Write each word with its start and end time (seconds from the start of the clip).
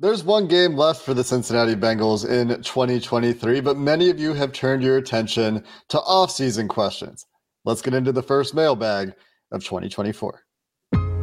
There's 0.00 0.22
one 0.22 0.46
game 0.46 0.76
left 0.76 1.02
for 1.02 1.12
the 1.12 1.24
Cincinnati 1.24 1.74
Bengals 1.74 2.24
in 2.24 2.62
2023, 2.62 3.60
but 3.60 3.76
many 3.76 4.10
of 4.10 4.20
you 4.20 4.32
have 4.32 4.52
turned 4.52 4.80
your 4.80 4.96
attention 4.96 5.64
to 5.88 5.98
off-season 5.98 6.68
questions. 6.68 7.26
Let's 7.64 7.82
get 7.82 7.94
into 7.94 8.12
the 8.12 8.22
first 8.22 8.54
mailbag 8.54 9.12
of 9.50 9.64
2024. 9.64 10.40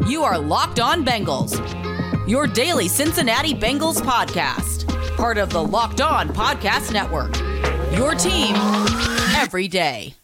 You 0.07 0.25
are 0.25 0.37
Locked 0.37 0.81
On 0.81 1.05
Bengals, 1.05 1.57
your 2.27 2.47
daily 2.47 2.89
Cincinnati 2.89 3.53
Bengals 3.53 4.01
podcast, 4.01 4.85
part 5.15 5.37
of 5.37 5.51
the 5.51 5.63
Locked 5.63 6.01
On 6.01 6.27
Podcast 6.27 6.91
Network. 6.91 7.33
Your 7.97 8.13
team 8.13 8.57
every 9.37 9.69
day. 9.69 10.15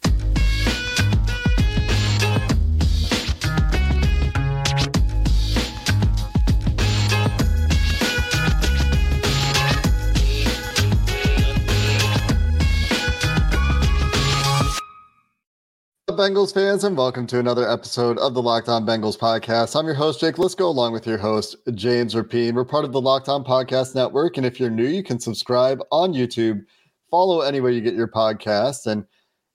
Bengals 16.16 16.52
fans, 16.52 16.84
and 16.84 16.94
welcome 16.94 17.26
to 17.26 17.38
another 17.38 17.66
episode 17.66 18.18
of 18.18 18.34
the 18.34 18.42
Locked 18.42 18.68
On 18.68 18.84
Bengals 18.84 19.18
podcast. 19.18 19.74
I'm 19.74 19.86
your 19.86 19.94
host, 19.94 20.20
Jake. 20.20 20.36
Let's 20.36 20.54
go 20.54 20.68
along 20.68 20.92
with 20.92 21.06
your 21.06 21.16
host, 21.16 21.56
James 21.74 22.14
Rapien. 22.14 22.52
We're 22.52 22.66
part 22.66 22.84
of 22.84 22.92
the 22.92 23.00
Locked 23.00 23.30
On 23.30 23.42
Podcast 23.42 23.94
Network, 23.94 24.36
and 24.36 24.44
if 24.44 24.60
you're 24.60 24.68
new, 24.68 24.86
you 24.86 25.02
can 25.02 25.18
subscribe 25.18 25.80
on 25.90 26.12
YouTube, 26.12 26.66
follow 27.10 27.40
anywhere 27.40 27.70
you 27.70 27.80
get 27.80 27.94
your 27.94 28.08
podcast, 28.08 28.86
and 28.86 29.06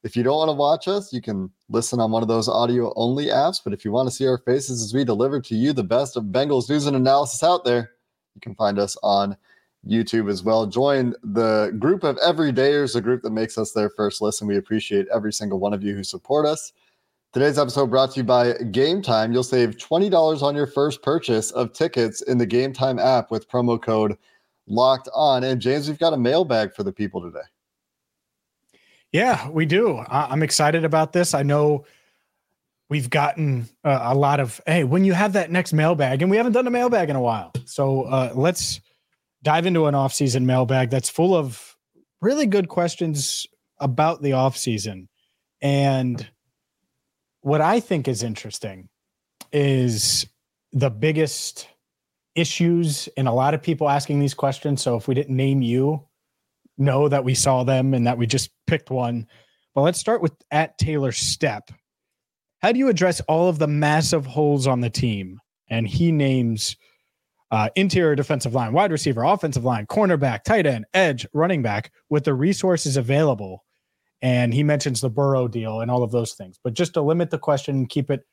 if 0.03 0.15
you 0.15 0.23
don't 0.23 0.37
want 0.37 0.49
to 0.49 0.53
watch 0.53 0.87
us, 0.87 1.13
you 1.13 1.21
can 1.21 1.51
listen 1.69 1.99
on 1.99 2.11
one 2.11 2.23
of 2.23 2.27
those 2.27 2.49
audio 2.49 2.91
only 2.95 3.27
apps. 3.27 3.61
But 3.63 3.73
if 3.73 3.85
you 3.85 3.91
want 3.91 4.09
to 4.09 4.15
see 4.15 4.25
our 4.25 4.39
faces 4.39 4.81
as 4.81 4.93
we 4.93 5.03
deliver 5.03 5.39
to 5.39 5.55
you 5.55 5.73
the 5.73 5.83
best 5.83 6.17
of 6.17 6.23
Bengals 6.25 6.69
news 6.69 6.87
and 6.87 6.95
analysis 6.95 7.43
out 7.43 7.65
there, 7.65 7.91
you 8.33 8.41
can 8.41 8.55
find 8.55 8.79
us 8.79 8.97
on 9.03 9.37
YouTube 9.87 10.29
as 10.29 10.43
well. 10.43 10.65
Join 10.65 11.13
the 11.23 11.75
group 11.79 12.03
of 12.03 12.17
everydayers, 12.17 12.95
a 12.95 13.01
group 13.01 13.21
that 13.23 13.31
makes 13.31 13.57
us 13.57 13.71
their 13.71 13.89
first 13.89 14.21
listen. 14.21 14.47
We 14.47 14.57
appreciate 14.57 15.07
every 15.13 15.33
single 15.33 15.59
one 15.59 15.73
of 15.73 15.83
you 15.83 15.95
who 15.95 16.03
support 16.03 16.45
us. 16.45 16.73
Today's 17.33 17.59
episode 17.59 17.87
brought 17.89 18.11
to 18.11 18.21
you 18.21 18.23
by 18.23 18.53
Gametime. 18.53 19.33
You'll 19.33 19.43
save 19.43 19.77
$20 19.77 20.41
on 20.41 20.55
your 20.55 20.67
first 20.67 21.01
purchase 21.01 21.51
of 21.51 21.73
tickets 21.73 22.21
in 22.21 22.37
the 22.37 22.47
Gametime 22.47 23.03
app 23.03 23.31
with 23.31 23.49
promo 23.49 23.81
code 23.81 24.17
locked 24.67 25.09
on. 25.13 25.43
And 25.43 25.61
James, 25.61 25.87
we've 25.87 25.99
got 25.99 26.13
a 26.13 26.17
mailbag 26.17 26.73
for 26.73 26.83
the 26.83 26.91
people 26.91 27.21
today. 27.21 27.45
Yeah, 29.11 29.49
we 29.49 29.65
do. 29.65 30.03
I'm 30.09 30.43
excited 30.43 30.83
about 30.83 31.13
this. 31.13 31.33
I 31.33 31.43
know 31.43 31.85
we've 32.89 33.09
gotten 33.09 33.67
uh, 33.83 33.99
a 34.01 34.15
lot 34.15 34.39
of, 34.39 34.61
hey, 34.65 34.83
when 34.83 35.05
you 35.05 35.13
have 35.13 35.33
that 35.33 35.51
next 35.51 35.73
mailbag, 35.73 36.21
and 36.21 36.31
we 36.31 36.37
haven't 36.37 36.53
done 36.53 36.67
a 36.67 36.71
mailbag 36.71 37.09
in 37.09 37.15
a 37.15 37.21
while. 37.21 37.51
So 37.65 38.03
uh, 38.03 38.31
let's 38.35 38.81
dive 39.47 39.65
into 39.65 39.85
an 39.85 39.95
off-season 39.95 40.45
mailbag 40.45 40.89
that's 40.89 41.09
full 41.09 41.33
of 41.33 41.77
really 42.19 42.45
good 42.45 42.67
questions 42.67 43.47
about 43.79 44.21
the 44.21 44.33
off-season. 44.33 45.07
And 45.61 46.29
what 47.39 47.61
I 47.61 47.79
think 47.79 48.09
is 48.09 48.23
interesting 48.23 48.89
is 49.53 50.27
the 50.73 50.89
biggest 50.89 51.65
issues 52.35 53.07
and 53.15 53.25
a 53.25 53.31
lot 53.31 53.53
of 53.53 53.63
people 53.63 53.87
asking 53.87 54.19
these 54.19 54.33
questions. 54.33 54.81
So 54.81 54.97
if 54.97 55.07
we 55.07 55.15
didn't 55.15 55.37
name 55.37 55.61
you, 55.61 56.05
know 56.77 57.07
that 57.07 57.23
we 57.23 57.33
saw 57.33 57.63
them 57.63 57.93
and 57.93 58.05
that 58.05 58.17
we 58.17 58.27
just 58.27 58.51
picked 58.67 58.91
one. 58.91 59.27
But 59.73 59.83
let's 59.83 59.97
start 59.97 60.21
with 60.21 60.33
at 60.51 60.77
Taylor 60.77 61.13
Step. 61.13 61.71
How 62.61 62.73
do 62.73 62.79
you 62.79 62.89
address 62.89 63.21
all 63.29 63.47
of 63.47 63.59
the 63.59 63.67
massive 63.67 64.25
holes 64.25 64.67
on 64.67 64.81
the 64.81 64.89
team? 64.89 65.39
And 65.69 65.87
he 65.87 66.11
names 66.11 66.75
uh, 67.51 67.69
interior 67.75 68.15
defensive 68.15 68.53
line, 68.53 68.73
wide 68.73 68.91
receiver, 68.91 69.23
offensive 69.23 69.63
line, 69.63 69.85
cornerback, 69.87 70.43
tight 70.43 70.65
end, 70.65 70.85
edge, 70.93 71.25
running 71.33 71.61
back 71.61 71.91
with 72.09 72.23
the 72.23 72.33
resources 72.33 72.97
available. 72.97 73.63
And 74.21 74.53
he 74.53 74.63
mentions 74.63 75.01
the 75.01 75.09
Burrow 75.09 75.47
deal 75.47 75.81
and 75.81 75.91
all 75.91 76.03
of 76.03 76.11
those 76.11 76.33
things. 76.33 76.59
But 76.63 76.73
just 76.73 76.93
to 76.95 77.01
limit 77.01 77.29
the 77.29 77.37
question 77.37 77.75
and 77.75 77.89
keep 77.89 78.09
it 78.09 78.25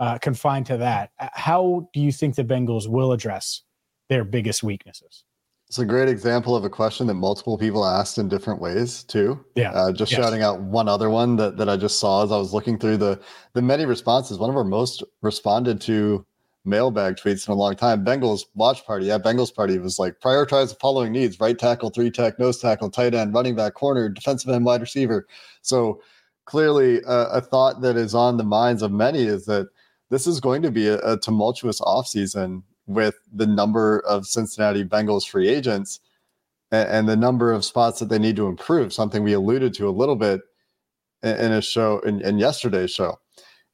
uh, 0.00 0.18
confined 0.18 0.66
to 0.66 0.78
that, 0.78 1.10
uh, 1.20 1.28
how 1.32 1.88
do 1.92 2.00
you 2.00 2.10
think 2.10 2.34
the 2.34 2.44
Bengals 2.44 2.88
will 2.88 3.12
address 3.12 3.62
their 4.08 4.24
biggest 4.24 4.62
weaknesses? 4.62 5.24
It's 5.68 5.80
a 5.80 5.84
great 5.84 6.08
example 6.08 6.54
of 6.54 6.64
a 6.64 6.70
question 6.70 7.08
that 7.08 7.14
multiple 7.14 7.58
people 7.58 7.84
asked 7.84 8.18
in 8.18 8.28
different 8.28 8.60
ways 8.60 9.02
too. 9.02 9.44
Yeah. 9.56 9.72
Uh, 9.72 9.92
just 9.92 10.12
yes. 10.12 10.20
shouting 10.20 10.40
out 10.40 10.60
one 10.60 10.88
other 10.88 11.10
one 11.10 11.34
that, 11.36 11.56
that 11.56 11.68
I 11.68 11.76
just 11.76 11.98
saw 11.98 12.22
as 12.22 12.30
I 12.30 12.36
was 12.36 12.54
looking 12.54 12.78
through 12.78 12.98
the 12.98 13.20
the 13.52 13.62
many 13.62 13.84
responses. 13.84 14.38
One 14.38 14.48
of 14.48 14.56
our 14.56 14.64
most 14.64 15.02
responded 15.22 15.80
to 15.82 16.24
mailbag 16.66 17.16
tweets 17.16 17.46
in 17.46 17.52
a 17.52 17.56
long 17.56 17.76
time. 17.76 18.04
Bengals 18.04 18.44
watch 18.54 18.84
party. 18.84 19.06
Yeah, 19.06 19.18
Bengals 19.18 19.54
party 19.54 19.78
was 19.78 19.98
like 19.98 20.20
prioritize 20.20 20.70
the 20.70 20.76
following 20.80 21.12
needs: 21.12 21.40
right 21.40 21.58
tackle, 21.58 21.90
three 21.90 22.10
tech, 22.10 22.38
nose 22.38 22.58
tackle, 22.58 22.90
tight 22.90 23.14
end, 23.14 23.34
running 23.34 23.54
back, 23.54 23.74
corner, 23.74 24.08
defensive 24.08 24.50
end, 24.50 24.64
wide 24.64 24.80
receiver. 24.80 25.26
So 25.62 26.00
clearly, 26.44 27.02
uh, 27.04 27.28
a 27.28 27.40
thought 27.40 27.80
that 27.82 27.96
is 27.96 28.14
on 28.14 28.36
the 28.36 28.44
minds 28.44 28.82
of 28.82 28.92
many 28.92 29.24
is 29.24 29.46
that 29.46 29.68
this 30.10 30.26
is 30.26 30.40
going 30.40 30.62
to 30.62 30.70
be 30.70 30.88
a, 30.88 30.98
a 30.98 31.18
tumultuous 31.18 31.80
offseason 31.80 32.62
with 32.86 33.16
the 33.32 33.46
number 33.46 34.00
of 34.00 34.26
Cincinnati 34.26 34.84
Bengals 34.84 35.28
free 35.28 35.48
agents 35.48 36.00
and, 36.70 36.88
and, 36.88 37.08
the 37.08 37.16
number 37.16 37.52
of 37.52 37.64
spots 37.64 37.98
that 37.98 38.08
they 38.08 38.18
need 38.18 38.36
to 38.36 38.46
improve. 38.46 38.92
Something 38.92 39.24
we 39.24 39.32
alluded 39.32 39.74
to 39.74 39.88
a 39.88 39.90
little 39.90 40.14
bit 40.14 40.40
in, 41.22 41.36
in 41.36 41.52
a 41.52 41.60
show 41.60 41.98
in, 42.00 42.20
in 42.22 42.38
yesterday's 42.38 42.92
show. 42.92 43.18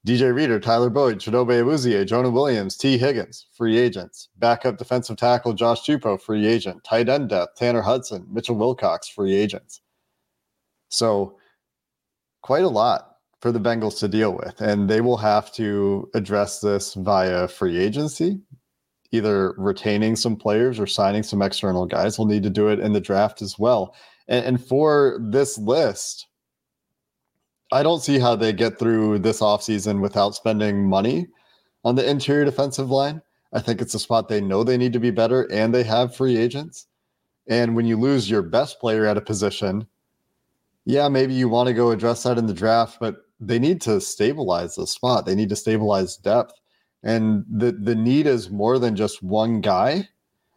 DJ 0.05 0.35
Reader, 0.35 0.59
Tyler 0.59 0.91
Boyd, 0.91 1.21
Chidobe 1.21 1.63
Awuzie, 1.63 2.05
Jonah 2.05 2.31
Williams, 2.31 2.77
Tee 2.77 2.99
Higgins, 2.99 3.47
free 3.53 3.79
agents. 3.79 4.29
Backup 4.37 4.77
defensive 4.77 5.17
tackle 5.17 5.53
Josh 5.53 5.83
Tupou, 5.83 6.21
free 6.21 6.45
agent. 6.45 6.83
Tight 6.83 7.09
end 7.09 7.29
depth, 7.29 7.57
Tanner 7.57 7.83
Hudson, 7.83 8.27
Mitchell 8.29 8.57
Wilcox, 8.57 9.09
free 9.09 9.33
agents. 9.33 9.81
So 10.89 11.39
quite 12.43 12.65
a 12.65 12.69
lot 12.69 13.17
for 13.41 13.53
the 13.53 13.61
Bengals 13.61 14.01
to 14.01 14.09
deal 14.09 14.35
with. 14.35 14.61
And 14.61 14.91
they 14.91 15.01
will 15.01 15.17
have 15.19 15.53
to 15.53 16.11
address 16.15 16.61
this 16.61 16.95
via 16.95 17.47
free 17.47 17.79
agency, 17.79 18.41
either 19.13 19.55
retaining 19.57 20.17
some 20.17 20.35
players 20.35 20.81
or 20.81 20.87
signing 20.89 21.23
some 21.23 21.43
external 21.43 21.87
guys. 21.87 22.19
We'll 22.19 22.27
need 22.27 22.43
to 22.43 22.51
do 22.51 22.69
it 22.69 22.81
in 22.81 22.93
the 22.93 23.01
draft 23.01 23.41
as 23.41 23.57
well. 23.57 23.95
And, 24.27 24.45
and 24.45 24.65
for 24.65 25.21
this 25.23 25.59
list, 25.59 26.27
I 27.73 27.83
don't 27.83 28.03
see 28.03 28.19
how 28.19 28.37
they 28.37 28.53
get 28.53 28.79
through 28.79 29.21
this 29.21 29.41
offseason 29.41 30.01
without 30.01 30.35
spending 30.35 30.87
money 30.87 31.27
on 31.85 31.95
the 31.95 32.09
interior 32.09 32.45
defensive 32.45 32.91
line. 32.91 33.23
I 33.55 33.61
think 33.61 33.81
it's 33.81 33.95
a 33.95 33.99
spot 33.99 34.29
they 34.29 34.43
know 34.43 34.63
they 34.63 34.77
need 34.77 34.93
to 34.93 35.01
be 35.01 35.11
better 35.11 35.51
and 35.51 35.75
they 35.75 35.83
have 35.85 36.15
free 36.15 36.37
agents. 36.37 36.87
And 37.49 37.75
when 37.75 37.87
you 37.87 37.99
lose 37.99 38.29
your 38.29 38.43
best 38.43 38.79
player 38.79 39.07
at 39.07 39.17
a 39.17 39.23
position, 39.23 39.87
yeah, 40.85 41.09
maybe 41.09 41.33
you 41.33 41.49
want 41.49 41.67
to 41.69 41.75
go 41.75 41.91
address 41.91 42.23
that 42.25 42.39
in 42.39 42.47
the 42.47 42.55
draft, 42.55 42.99
but 43.01 43.17
they 43.41 43.59
need 43.59 43.81
to 43.83 44.01
stabilize 44.01 44.75
the 44.75 44.87
spot. 44.87 45.25
They 45.25 45.35
need 45.35 45.49
to 45.49 45.57
stabilize 45.57 46.19
depth. 46.19 46.55
And 47.03 47.45
the, 47.51 47.73
the 47.73 47.95
need 47.95 48.27
is 48.27 48.51
more 48.51 48.79
than 48.79 48.95
just 48.95 49.23
one 49.23 49.63
guy. 49.63 50.09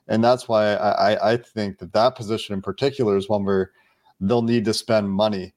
And 0.08 0.24
that's 0.24 0.48
why 0.48 0.76
I, 0.76 1.14
I, 1.14 1.32
I 1.32 1.38
think 1.38 1.80
that 1.80 1.94
that 1.94 2.16
position 2.16 2.54
in 2.54 2.62
particular 2.62 3.16
is 3.16 3.30
one 3.30 3.46
where 3.46 3.72
they'll 4.20 4.42
need 4.42 4.66
to 4.66 4.74
spend 4.74 5.10
money 5.10 5.54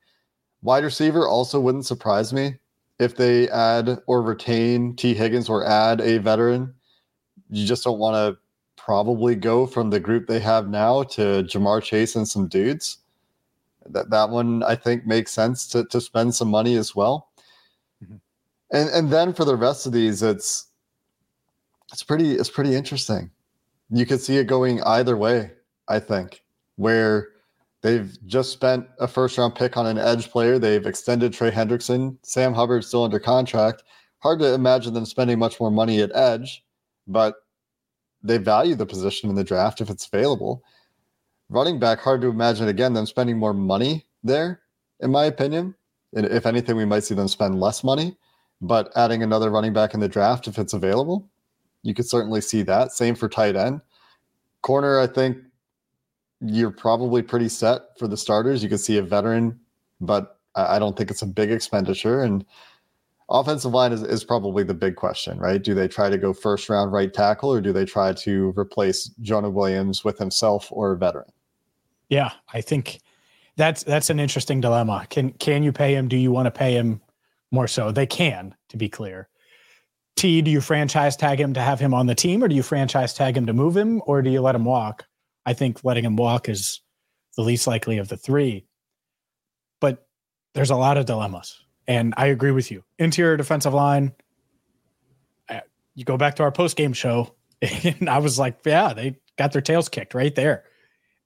Wide 0.62 0.84
receiver 0.84 1.26
also 1.26 1.60
wouldn't 1.60 1.86
surprise 1.86 2.32
me 2.32 2.56
if 2.98 3.16
they 3.16 3.48
add 3.50 4.00
or 4.06 4.22
retain 4.22 4.96
Tee 4.96 5.14
Higgins 5.14 5.48
or 5.48 5.64
add 5.64 6.00
a 6.00 6.18
veteran. 6.18 6.74
You 7.50 7.66
just 7.66 7.84
don't 7.84 7.98
want 7.98 8.14
to 8.14 8.40
probably 8.76 9.36
go 9.36 9.66
from 9.66 9.90
the 9.90 10.00
group 10.00 10.26
they 10.26 10.40
have 10.40 10.68
now 10.68 11.02
to 11.02 11.44
Ja'Marr 11.44 11.82
Chase 11.82 12.16
and 12.16 12.26
some 12.26 12.48
dudes. 12.48 12.98
That 13.86 14.10
that 14.10 14.30
one 14.30 14.62
I 14.64 14.74
think 14.74 15.06
makes 15.06 15.30
sense 15.32 15.66
to 15.68 15.84
to 15.84 16.00
spend 16.00 16.34
some 16.34 16.48
money 16.48 16.76
as 16.76 16.94
well. 16.94 17.28
Mm-hmm. 18.02 18.16
And 18.72 18.90
and 18.90 19.10
then 19.10 19.32
for 19.32 19.44
the 19.44 19.56
rest 19.56 19.86
of 19.86 19.92
these, 19.92 20.22
it's 20.22 20.66
it's 21.92 22.02
pretty 22.02 22.32
it's 22.32 22.50
pretty 22.50 22.74
interesting. 22.74 23.30
You 23.90 24.04
could 24.04 24.20
see 24.20 24.36
it 24.36 24.46
going 24.46 24.82
either 24.82 25.16
way, 25.16 25.52
I 25.88 25.98
think, 26.00 26.42
where 26.76 27.28
They've 27.80 28.16
just 28.26 28.52
spent 28.52 28.86
a 28.98 29.06
first 29.06 29.38
round 29.38 29.54
pick 29.54 29.76
on 29.76 29.86
an 29.86 29.98
edge 29.98 30.30
player. 30.30 30.58
They've 30.58 30.84
extended 30.84 31.32
Trey 31.32 31.50
Hendrickson. 31.50 32.16
Sam 32.22 32.52
Hubbard 32.52 32.84
still 32.84 33.04
under 33.04 33.20
contract. 33.20 33.84
Hard 34.18 34.40
to 34.40 34.52
imagine 34.52 34.94
them 34.94 35.06
spending 35.06 35.38
much 35.38 35.60
more 35.60 35.70
money 35.70 36.00
at 36.00 36.14
edge, 36.14 36.64
but 37.06 37.36
they 38.22 38.38
value 38.38 38.74
the 38.74 38.86
position 38.86 39.30
in 39.30 39.36
the 39.36 39.44
draft 39.44 39.80
if 39.80 39.90
it's 39.90 40.08
available. 40.12 40.64
Running 41.48 41.78
back, 41.78 42.00
hard 42.00 42.20
to 42.22 42.28
imagine 42.28 42.66
again 42.66 42.94
them 42.94 43.06
spending 43.06 43.38
more 43.38 43.54
money 43.54 44.06
there, 44.24 44.60
in 45.00 45.12
my 45.12 45.24
opinion. 45.24 45.74
And 46.14 46.26
if 46.26 46.46
anything, 46.46 46.76
we 46.76 46.84
might 46.84 47.04
see 47.04 47.14
them 47.14 47.28
spend 47.28 47.60
less 47.60 47.84
money, 47.84 48.16
but 48.60 48.90
adding 48.96 49.22
another 49.22 49.50
running 49.50 49.72
back 49.72 49.94
in 49.94 50.00
the 50.00 50.08
draft 50.08 50.48
if 50.48 50.58
it's 50.58 50.72
available, 50.72 51.30
you 51.82 51.94
could 51.94 52.08
certainly 52.08 52.40
see 52.40 52.62
that. 52.62 52.90
Same 52.90 53.14
for 53.14 53.28
tight 53.28 53.54
end. 53.54 53.80
Corner, 54.62 54.98
I 54.98 55.06
think 55.06 55.38
you're 56.40 56.70
probably 56.70 57.22
pretty 57.22 57.48
set 57.48 57.82
for 57.98 58.08
the 58.08 58.16
starters. 58.16 58.62
You 58.62 58.68
could 58.68 58.80
see 58.80 58.98
a 58.98 59.02
veteran, 59.02 59.58
but 60.00 60.38
I 60.54 60.78
don't 60.78 60.96
think 60.96 61.10
it's 61.10 61.22
a 61.22 61.26
big 61.26 61.50
expenditure. 61.50 62.22
And 62.22 62.44
offensive 63.28 63.72
line 63.72 63.92
is, 63.92 64.02
is 64.02 64.24
probably 64.24 64.64
the 64.64 64.74
big 64.74 64.96
question, 64.96 65.38
right? 65.38 65.62
Do 65.62 65.74
they 65.74 65.88
try 65.88 66.10
to 66.10 66.18
go 66.18 66.32
first 66.32 66.68
round 66.68 66.92
right 66.92 67.12
tackle 67.12 67.52
or 67.52 67.60
do 67.60 67.72
they 67.72 67.84
try 67.84 68.12
to 68.12 68.54
replace 68.56 69.06
Jonah 69.20 69.50
Williams 69.50 70.04
with 70.04 70.18
himself 70.18 70.68
or 70.70 70.92
a 70.92 70.96
veteran? 70.96 71.30
Yeah, 72.08 72.30
I 72.54 72.60
think 72.60 73.00
that's 73.56 73.82
that's 73.82 74.08
an 74.08 74.18
interesting 74.20 74.60
dilemma. 74.60 75.06
Can 75.10 75.32
can 75.32 75.62
you 75.62 75.72
pay 75.72 75.94
him? 75.94 76.08
Do 76.08 76.16
you 76.16 76.30
want 76.30 76.46
to 76.46 76.50
pay 76.50 76.72
him 76.72 77.02
more 77.50 77.68
so? 77.68 77.92
They 77.92 78.06
can, 78.06 78.54
to 78.68 78.76
be 78.76 78.88
clear. 78.88 79.28
T, 80.16 80.40
do 80.42 80.50
you 80.50 80.60
franchise 80.60 81.16
tag 81.16 81.40
him 81.40 81.52
to 81.54 81.60
have 81.60 81.78
him 81.78 81.92
on 81.92 82.06
the 82.06 82.14
team, 82.14 82.42
or 82.42 82.48
do 82.48 82.54
you 82.54 82.62
franchise 82.62 83.14
tag 83.14 83.36
him 83.36 83.46
to 83.46 83.52
move 83.52 83.76
him, 83.76 84.00
or 84.06 84.22
do 84.22 84.30
you 84.30 84.40
let 84.40 84.54
him 84.54 84.64
walk? 84.64 85.04
I 85.48 85.54
think 85.54 85.82
letting 85.82 86.04
him 86.04 86.16
walk 86.16 86.50
is 86.50 86.82
the 87.34 87.42
least 87.42 87.66
likely 87.66 87.96
of 87.96 88.08
the 88.08 88.18
three. 88.18 88.66
But 89.80 90.06
there's 90.52 90.68
a 90.68 90.76
lot 90.76 90.98
of 90.98 91.06
dilemmas. 91.06 91.58
And 91.86 92.12
I 92.18 92.26
agree 92.26 92.50
with 92.50 92.70
you. 92.70 92.84
Interior 92.98 93.38
defensive 93.38 93.72
line, 93.72 94.12
you 95.94 96.04
go 96.04 96.18
back 96.18 96.36
to 96.36 96.42
our 96.42 96.52
post 96.52 96.76
game 96.76 96.92
show, 96.92 97.34
and 97.62 98.10
I 98.10 98.18
was 98.18 98.38
like, 98.38 98.58
yeah, 98.66 98.92
they 98.92 99.16
got 99.38 99.52
their 99.52 99.62
tails 99.62 99.88
kicked 99.88 100.12
right 100.12 100.34
there. 100.34 100.64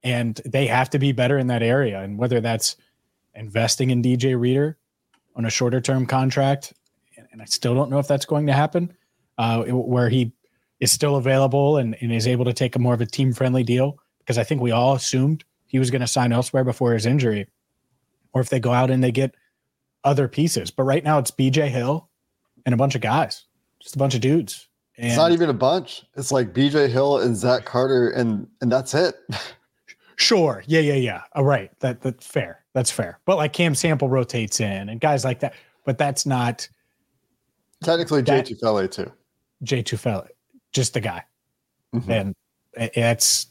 And 0.05 0.41
they 0.45 0.69
have 0.69 0.91
to 0.91 1.01
be 1.01 1.11
better 1.11 1.37
in 1.37 1.49
that 1.49 1.65
area. 1.65 2.01
And 2.01 2.17
whether 2.17 2.41
that's 2.41 2.77
investing 3.35 3.91
in 3.91 4.03
DJ 4.03 4.39
Reader 4.39 4.79
on 5.35 5.47
a 5.47 5.51
shorter 5.51 5.81
term 5.81 6.07
contract, 6.07 6.75
and 7.33 7.43
I 7.43 7.47
still 7.47 7.75
don't 7.75 7.91
know 7.91 7.99
if 7.99 8.07
that's 8.07 8.25
going 8.25 8.47
to 8.47 8.53
happen, 8.53 8.95
uh, 9.37 9.65
where 9.65 10.09
he 10.09 10.33
is 10.79 10.93
still 10.93 11.17
available 11.17 11.77
and, 11.79 11.97
and 12.01 12.13
is 12.13 12.29
able 12.29 12.45
to 12.45 12.53
take 12.53 12.77
a 12.77 12.79
more 12.79 12.95
of 12.95 13.01
a 13.01 13.07
team 13.07 13.33
friendly 13.33 13.65
deal, 13.65 13.99
because 14.25 14.39
I 14.39 14.45
think 14.45 14.61
we 14.61 14.71
all 14.71 14.95
assumed 14.95 15.45
he 15.67 15.79
was 15.79 15.91
going 15.91 16.01
to 16.01 16.07
sign 16.07 16.33
elsewhere 16.33 16.65
before 16.65 16.93
his 16.93 17.07
injury. 17.07 17.49
Or 18.35 18.41
if 18.41 18.49
they 18.49 18.61
go 18.61 18.73
out 18.73 18.91
and 18.91 19.05
they 19.05 19.13
get 19.13 19.35
other 20.05 20.29
pieces. 20.29 20.71
But 20.71 20.85
right 20.85 21.05
now 21.05 21.19
it's 21.19 21.31
BJ 21.31 21.69
Hill 21.69 22.09
and 22.65 22.75
a 22.75 22.79
bunch 22.79 22.95
of 22.95 23.01
guys, 23.01 23.45
just 23.81 23.95
a 23.95 23.99
bunch 23.99 24.15
of 24.15 24.21
dudes. 24.21 24.69
And 24.97 25.09
it's 25.09 25.17
not 25.17 25.33
even 25.33 25.49
a 25.49 25.55
bunch. 25.55 26.05
It's 26.17 26.33
like 26.33 26.53
BJ 26.53 26.89
Hill 26.89 27.19
and 27.19 27.37
Zach 27.37 27.65
Carter, 27.65 28.11
and 28.11 28.47
and 28.61 28.71
that's 28.71 28.95
it. 28.95 29.15
sure. 30.17 30.63
Yeah, 30.67 30.81
yeah, 30.81 30.95
yeah. 30.95 31.23
All 31.35 31.45
right. 31.45 31.71
That 31.81 32.03
that's 32.03 32.27
fair. 32.27 32.65
That's 32.75 32.91
fair. 32.91 33.19
But 33.25 33.37
like 33.37 33.53
Cam 33.53 33.75
Sample 33.75 34.09
rotates 34.09 34.61
in 34.61 34.89
and 34.89 35.01
guys 35.01 35.25
like 35.25 35.41
that. 35.41 35.55
But 35.85 35.99
that's 35.99 36.27
not 36.27 36.69
technically 37.83 38.23
Jay 38.23 38.43
Tufele 38.43 38.91
too. 38.91 39.11
Jay 39.63 39.83
Tufele, 39.83 40.29
just 40.73 40.95
the 40.95 41.01
guy. 41.01 41.25
Mm-hmm. 41.95 42.11
And 42.11 42.35
it's 42.75 43.47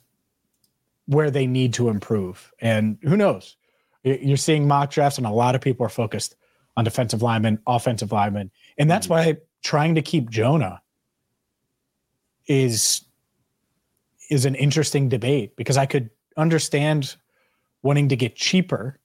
where 1.06 1.32
they 1.32 1.48
need 1.48 1.74
to 1.76 1.90
improve. 1.90 2.52
And 2.60 2.98
who 3.04 3.18
knows? 3.18 3.58
You're 4.04 4.38
seeing 4.38 4.68
mock 4.68 4.92
drafts, 4.92 5.18
and 5.18 5.28
a 5.28 5.32
lot 5.32 5.56
of 5.56 5.62
people 5.62 5.86
are 5.86 5.90
focused 5.90 6.36
on 6.78 6.84
defensive 6.84 7.22
linemen, 7.22 7.60
offensive 7.68 8.12
linemen. 8.12 8.52
And 8.78 8.90
that's 8.90 9.08
mm-hmm. 9.08 9.30
why 9.30 9.38
trying 9.64 9.96
to 9.96 10.02
keep 10.02 10.30
Jonah 10.30 10.82
is 12.48 13.06
is 14.30 14.46
an 14.46 14.56
interesting 14.56 15.10
debate 15.10 15.56
because 15.58 15.78
I 15.78 15.86
could 15.86 16.10
understand 16.38 17.16
wanting 17.84 18.10
to 18.10 18.16
get 18.16 18.36
cheaper 18.36 18.98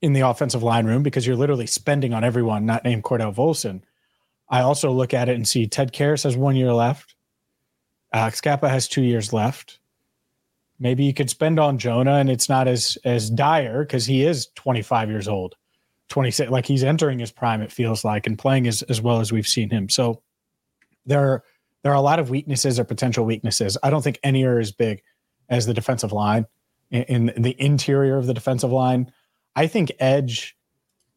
in 0.00 0.12
the 0.12 0.20
offensive 0.20 0.62
line 0.62 0.86
room 0.86 1.02
because 1.02 1.26
you're 1.26 1.36
literally 1.36 1.66
spending 1.66 2.14
on 2.14 2.22
everyone 2.22 2.64
not 2.64 2.84
named 2.84 3.02
Cordell 3.02 3.34
Volson. 3.34 3.82
I 4.48 4.60
also 4.60 4.92
look 4.92 5.12
at 5.12 5.28
it 5.28 5.34
and 5.34 5.46
see 5.46 5.66
Ted 5.66 5.92
Karras 5.92 6.22
has 6.22 6.36
one 6.36 6.54
year 6.54 6.72
left. 6.72 7.16
Alex 8.12 8.40
Cappa 8.40 8.68
has 8.68 8.86
two 8.86 9.02
years 9.02 9.32
left. 9.32 9.80
Maybe 10.78 11.04
you 11.04 11.14
could 11.14 11.30
spend 11.30 11.58
on 11.58 11.78
Jonah 11.78 12.16
and 12.16 12.30
it's 12.30 12.48
not 12.48 12.68
as 12.68 12.98
as 13.04 13.30
dire 13.30 13.82
because 13.82 14.06
he 14.06 14.24
is 14.24 14.48
25 14.56 15.10
years 15.10 15.28
old. 15.28 15.54
26 16.08 16.50
like 16.50 16.66
he's 16.66 16.84
entering 16.84 17.18
his 17.18 17.32
prime 17.32 17.60
it 17.60 17.72
feels 17.72 18.04
like 18.04 18.26
and 18.26 18.38
playing 18.38 18.68
as, 18.68 18.82
as 18.82 19.00
well 19.00 19.20
as 19.20 19.32
we've 19.32 19.46
seen 19.46 19.70
him. 19.70 19.88
So 19.88 20.22
there 21.04 21.20
are 21.20 21.44
there 21.82 21.92
are 21.92 21.96
a 21.96 22.00
lot 22.02 22.18
of 22.18 22.30
weaknesses 22.30 22.78
or 22.78 22.84
potential 22.84 23.24
weaknesses. 23.24 23.78
I 23.82 23.90
don't 23.90 24.02
think 24.02 24.18
any 24.22 24.44
are 24.44 24.58
as 24.58 24.72
big 24.72 25.02
as 25.48 25.66
the 25.66 25.74
defensive 25.74 26.12
line 26.12 26.46
in, 26.90 27.30
in 27.30 27.42
the 27.42 27.60
interior 27.60 28.16
of 28.16 28.26
the 28.26 28.34
defensive 28.34 28.72
line. 28.72 29.12
I 29.54 29.66
think 29.66 29.92
edge 29.98 30.56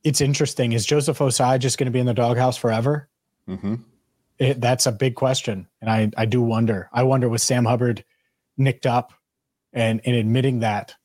it's 0.03 0.21
interesting. 0.21 0.71
Is 0.71 0.85
joseph 0.85 1.19
ossai 1.19 1.59
just 1.59 1.77
going 1.77 1.85
to 1.85 1.91
be 1.91 2.00
in 2.00 2.06
the 2.06 2.13
doghouse 2.13 2.57
forever? 2.57 3.09
Mm-hmm. 3.47 3.75
it, 4.38 4.61
that's 4.61 4.85
a 4.85 4.91
big 4.91 5.15
question 5.15 5.67
and 5.81 5.89
i 5.89 6.11
i 6.17 6.25
do 6.25 6.41
wonder. 6.41 6.89
I 6.94 7.03
wonder 7.03 7.27
with 7.27 7.41
sam 7.41 7.65
hubbard 7.65 8.06
nicked 8.57 8.85
up 8.85 9.13
and 9.74 10.01
and 10.06 10.16
admitting 10.16 10.60
that 10.60 10.95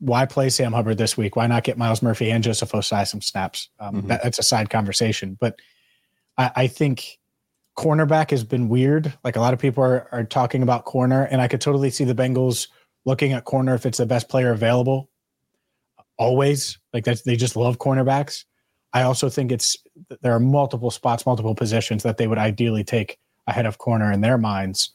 why 0.00 0.26
play 0.26 0.48
Sam 0.48 0.72
Hubbard 0.72 0.98
this 0.98 1.16
week? 1.16 1.36
Why 1.36 1.46
not 1.46 1.64
get 1.64 1.76
Myles 1.76 2.02
Murphy 2.02 2.30
and 2.30 2.42
Joseph 2.44 2.72
Ossai 2.72 3.06
some 3.06 3.20
snaps? 3.20 3.68
Um, 3.80 3.96
mm-hmm. 3.96 4.06
that, 4.08 4.22
that's 4.22 4.38
a 4.38 4.44
side 4.44 4.70
conversation, 4.70 5.36
but 5.40 5.58
I, 6.36 6.50
I, 6.54 6.66
think 6.68 7.18
cornerback 7.76 8.30
has 8.30 8.44
been 8.44 8.68
weird. 8.68 9.12
Like 9.24 9.36
a 9.36 9.40
lot 9.40 9.54
of 9.54 9.58
people 9.58 9.82
are, 9.82 10.08
are 10.12 10.24
talking 10.24 10.62
about 10.62 10.84
corner, 10.84 11.24
and 11.24 11.40
I 11.40 11.48
could 11.48 11.60
totally 11.60 11.90
see 11.90 12.04
the 12.04 12.14
Bengals 12.14 12.68
looking 13.04 13.32
at 13.32 13.44
corner 13.44 13.74
if 13.74 13.86
it's 13.86 13.98
the 13.98 14.06
best 14.06 14.28
player 14.28 14.52
available. 14.52 15.10
Always 16.16 16.78
like 16.92 17.04
that, 17.04 17.22
they 17.24 17.36
just 17.36 17.56
love 17.56 17.78
cornerbacks. 17.78 18.44
I 18.92 19.02
also 19.02 19.28
think 19.28 19.52
it's 19.52 19.76
there 20.22 20.32
are 20.32 20.40
multiple 20.40 20.90
spots, 20.90 21.26
multiple 21.26 21.54
positions 21.54 22.02
that 22.04 22.16
they 22.16 22.26
would 22.26 22.38
ideally 22.38 22.84
take 22.84 23.18
ahead 23.46 23.66
of 23.66 23.78
corner 23.78 24.12
in 24.12 24.20
their 24.20 24.38
minds, 24.38 24.94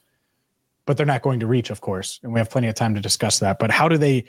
but 0.85 0.97
they're 0.97 1.06
not 1.06 1.21
going 1.21 1.39
to 1.39 1.47
reach, 1.47 1.69
of 1.69 1.81
course. 1.81 2.19
And 2.24 2.33
we 2.33 2.39
have 2.39 2.50
plenty 2.50 2.68
of 2.68 2.75
time 2.75 2.95
to 2.95 3.01
discuss 3.01 3.39
that. 3.39 3.59
But 3.59 3.71
how 3.71 3.88
do 3.88 3.97
they 3.97 4.25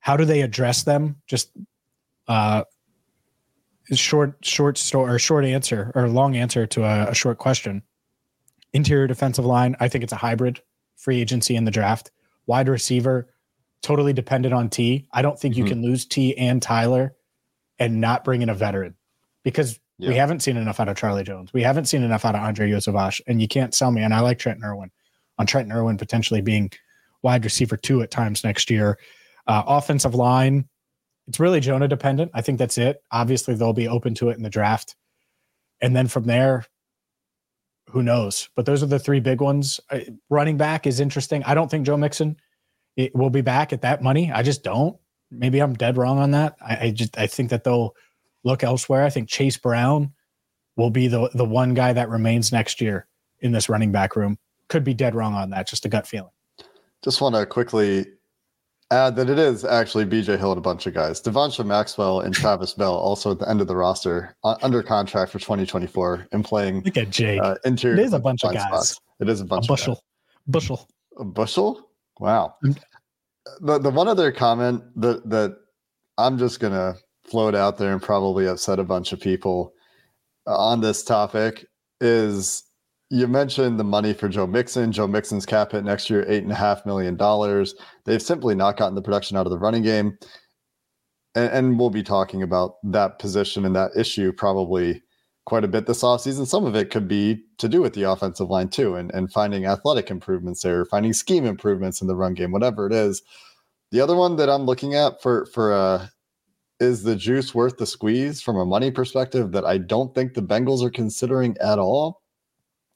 how 0.00 0.16
do 0.16 0.24
they 0.24 0.42
address 0.42 0.82
them? 0.82 1.16
Just 1.26 1.50
uh, 2.28 2.64
short, 3.92 4.36
short 4.42 4.78
story 4.78 5.14
or 5.14 5.18
short 5.18 5.44
answer 5.44 5.92
or 5.94 6.08
long 6.08 6.36
answer 6.36 6.66
to 6.66 6.84
a, 6.84 7.10
a 7.10 7.14
short 7.14 7.38
question. 7.38 7.82
Interior 8.72 9.06
defensive 9.06 9.44
line, 9.44 9.76
I 9.80 9.88
think 9.88 10.04
it's 10.04 10.12
a 10.12 10.16
hybrid 10.16 10.60
free 10.96 11.20
agency 11.20 11.56
in 11.56 11.64
the 11.64 11.70
draft. 11.70 12.10
Wide 12.46 12.68
receiver, 12.68 13.30
totally 13.82 14.12
dependent 14.12 14.52
on 14.52 14.68
T. 14.68 15.06
I 15.12 15.22
don't 15.22 15.38
think 15.38 15.54
mm-hmm. 15.54 15.64
you 15.64 15.70
can 15.70 15.82
lose 15.82 16.04
T 16.04 16.36
and 16.36 16.60
Tyler 16.60 17.14
and 17.78 18.00
not 18.00 18.24
bring 18.24 18.42
in 18.42 18.48
a 18.48 18.54
veteran 18.54 18.96
because 19.42 19.78
yeah. 19.98 20.08
we 20.08 20.16
haven't 20.16 20.40
seen 20.40 20.56
enough 20.56 20.80
out 20.80 20.88
of 20.88 20.96
Charlie 20.96 21.24
Jones. 21.24 21.52
We 21.52 21.62
haven't 21.62 21.86
seen 21.86 22.02
enough 22.02 22.24
out 22.24 22.34
of 22.34 22.42
Andre 22.42 22.70
Iosivas. 22.70 23.20
And 23.26 23.40
you 23.40 23.48
can't 23.48 23.74
sell 23.74 23.90
me. 23.90 24.02
And 24.02 24.12
I 24.12 24.20
like 24.20 24.38
Trenton 24.38 24.64
Irwin 24.64 24.90
on 25.38 25.46
Trenton 25.46 25.76
Irwin 25.76 25.96
potentially 25.96 26.40
being 26.40 26.70
wide 27.22 27.44
receiver 27.44 27.76
two 27.76 28.02
at 28.02 28.10
times 28.10 28.44
next 28.44 28.70
year. 28.70 28.98
Uh, 29.46 29.62
offensive 29.66 30.14
line, 30.14 30.68
it's 31.26 31.40
really 31.40 31.60
Jonah 31.60 31.88
dependent. 31.88 32.30
I 32.34 32.42
think 32.42 32.58
that's 32.58 32.78
it. 32.78 33.02
Obviously, 33.10 33.54
they'll 33.54 33.72
be 33.72 33.88
open 33.88 34.14
to 34.14 34.28
it 34.30 34.36
in 34.36 34.42
the 34.42 34.50
draft. 34.50 34.94
And 35.80 35.94
then 35.94 36.08
from 36.08 36.24
there, 36.24 36.66
who 37.90 38.02
knows? 38.02 38.48
But 38.56 38.66
those 38.66 38.82
are 38.82 38.86
the 38.86 38.98
three 38.98 39.20
big 39.20 39.40
ones. 39.40 39.80
Uh, 39.90 40.00
running 40.30 40.56
back 40.56 40.86
is 40.86 41.00
interesting. 41.00 41.42
I 41.44 41.54
don't 41.54 41.70
think 41.70 41.86
Joe 41.86 41.96
Mixon 41.96 42.36
it 42.96 43.14
will 43.14 43.30
be 43.30 43.40
back 43.40 43.72
at 43.72 43.82
that 43.82 44.02
money. 44.02 44.30
I 44.32 44.42
just 44.42 44.62
don't. 44.62 44.96
Maybe 45.30 45.60
I'm 45.60 45.74
dead 45.74 45.96
wrong 45.96 46.18
on 46.18 46.30
that. 46.32 46.56
I, 46.60 46.76
I 46.86 46.90
just 46.90 47.18
I 47.18 47.26
think 47.26 47.50
that 47.50 47.64
they'll 47.64 47.94
look 48.44 48.62
elsewhere. 48.62 49.04
I 49.04 49.10
think 49.10 49.28
Chase 49.28 49.56
Brown 49.56 50.12
will 50.76 50.90
be 50.90 51.08
the 51.08 51.30
the 51.34 51.44
one 51.44 51.74
guy 51.74 51.92
that 51.92 52.08
remains 52.08 52.52
next 52.52 52.80
year 52.80 53.06
in 53.40 53.52
this 53.52 53.68
running 53.68 53.92
back 53.92 54.16
room. 54.16 54.38
Could 54.68 54.84
be 54.84 54.94
dead 54.94 55.14
wrong 55.14 55.34
on 55.34 55.50
that. 55.50 55.68
Just 55.68 55.84
a 55.84 55.88
gut 55.88 56.06
feeling. 56.06 56.30
Just 57.02 57.20
want 57.20 57.34
to 57.34 57.44
quickly 57.44 58.06
add 58.90 59.16
that 59.16 59.28
it 59.28 59.38
is 59.38 59.64
actually 59.64 60.04
BJ 60.04 60.38
Hill 60.38 60.52
and 60.52 60.58
a 60.58 60.62
bunch 60.62 60.86
of 60.86 60.94
guys. 60.94 61.20
Devonta 61.20 61.64
Maxwell 61.64 62.20
and 62.20 62.34
Travis 62.34 62.72
Bell 62.78 62.94
also 62.94 63.32
at 63.32 63.38
the 63.38 63.48
end 63.48 63.60
of 63.60 63.66
the 63.66 63.76
roster 63.76 64.36
uh, 64.44 64.56
under 64.62 64.82
contract 64.82 65.32
for 65.32 65.38
2024 65.38 66.28
and 66.32 66.44
playing. 66.44 66.82
Look 66.82 66.96
at 66.96 67.10
Jake. 67.10 67.40
Uh, 67.40 67.56
interior 67.64 67.98
it 67.98 68.04
is 68.04 68.12
a 68.12 68.18
bunch 68.18 68.44
of 68.44 68.52
guys. 68.52 68.62
Spots. 68.62 69.00
It 69.20 69.28
is 69.28 69.40
a 69.40 69.44
bunch. 69.44 69.66
A 69.66 69.68
bushel. 69.68 70.02
Bushel. 70.46 70.88
A 71.18 71.24
bushel. 71.24 71.90
Wow. 72.20 72.54
Mm. 72.64 72.78
The 73.60 73.78
the 73.78 73.90
one 73.90 74.08
other 74.08 74.32
comment 74.32 74.82
that 74.96 75.28
that 75.28 75.56
I'm 76.18 76.38
just 76.38 76.60
gonna 76.60 76.96
float 77.24 77.54
out 77.54 77.78
there 77.78 77.92
and 77.92 78.02
probably 78.02 78.46
upset 78.46 78.78
a 78.78 78.84
bunch 78.84 79.12
of 79.12 79.20
people 79.20 79.72
on 80.46 80.80
this 80.80 81.02
topic 81.02 81.66
is 82.00 82.63
you 83.14 83.28
mentioned 83.28 83.78
the 83.78 83.84
money 83.84 84.12
for 84.12 84.28
Joe 84.28 84.46
Mixon. 84.46 84.90
Joe 84.90 85.06
Mixon's 85.06 85.46
cap 85.46 85.70
hit 85.70 85.84
next 85.84 86.10
year, 86.10 86.24
eight 86.28 86.42
and 86.42 86.50
a 86.50 86.56
half 86.56 86.84
million 86.84 87.16
dollars. 87.16 87.76
They've 88.04 88.20
simply 88.20 88.56
not 88.56 88.76
gotten 88.76 88.96
the 88.96 89.02
production 89.02 89.36
out 89.36 89.46
of 89.46 89.50
the 89.50 89.58
running 89.58 89.84
game. 89.84 90.18
And, 91.36 91.50
and, 91.52 91.78
we'll 91.78 91.90
be 91.90 92.02
talking 92.02 92.42
about 92.42 92.76
that 92.82 93.20
position 93.20 93.64
and 93.64 93.74
that 93.76 93.92
issue 93.96 94.32
probably 94.32 95.00
quite 95.46 95.62
a 95.64 95.68
bit 95.68 95.86
this 95.86 96.02
offseason. 96.02 96.46
Some 96.46 96.64
of 96.64 96.74
it 96.74 96.90
could 96.90 97.06
be 97.06 97.44
to 97.58 97.68
do 97.68 97.82
with 97.82 97.94
the 97.94 98.02
offensive 98.02 98.50
line 98.50 98.68
too, 98.68 98.96
and, 98.96 99.12
and 99.14 99.32
finding 99.32 99.66
athletic 99.66 100.10
improvements 100.10 100.62
there, 100.62 100.84
finding 100.84 101.12
scheme 101.12 101.44
improvements 101.44 102.00
in 102.00 102.08
the 102.08 102.16
run 102.16 102.34
game, 102.34 102.50
whatever 102.50 102.86
it 102.86 102.92
is. 102.92 103.22
The 103.92 104.00
other 104.00 104.16
one 104.16 104.36
that 104.36 104.50
I'm 104.50 104.64
looking 104.64 104.94
at 104.94 105.22
for 105.22 105.46
for 105.46 105.72
a 105.72 106.10
is 106.80 107.04
the 107.04 107.16
juice 107.16 107.54
worth 107.54 107.76
the 107.76 107.86
squeeze 107.86 108.42
from 108.42 108.56
a 108.56 108.66
money 108.66 108.90
perspective 108.90 109.52
that 109.52 109.64
I 109.64 109.78
don't 109.78 110.14
think 110.14 110.34
the 110.34 110.42
Bengals 110.42 110.82
are 110.82 110.90
considering 110.90 111.56
at 111.60 111.78
all? 111.78 112.23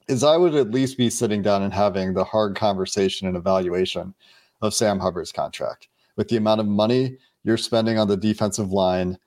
Is 0.09 0.23
I 0.23 0.37
would 0.37 0.55
at 0.55 0.71
least 0.71 0.97
be 0.97 1.09
sitting 1.09 1.41
down 1.43 1.61
and 1.61 1.73
having 1.73 2.13
the 2.13 2.23
hard 2.23 2.55
conversation 2.55 3.27
and 3.27 3.37
evaluation 3.37 4.13
of 4.61 4.73
Sam 4.73 4.99
Hubbard's 4.99 5.31
contract 5.31 5.87
with 6.17 6.27
the 6.27 6.35
amount 6.35 6.59
of 6.59 6.67
money 6.67 7.15
you're 7.43 7.57
spending 7.57 7.97
on 7.97 8.07
the 8.07 8.17
defensive 8.17 8.71
line. 8.71 9.17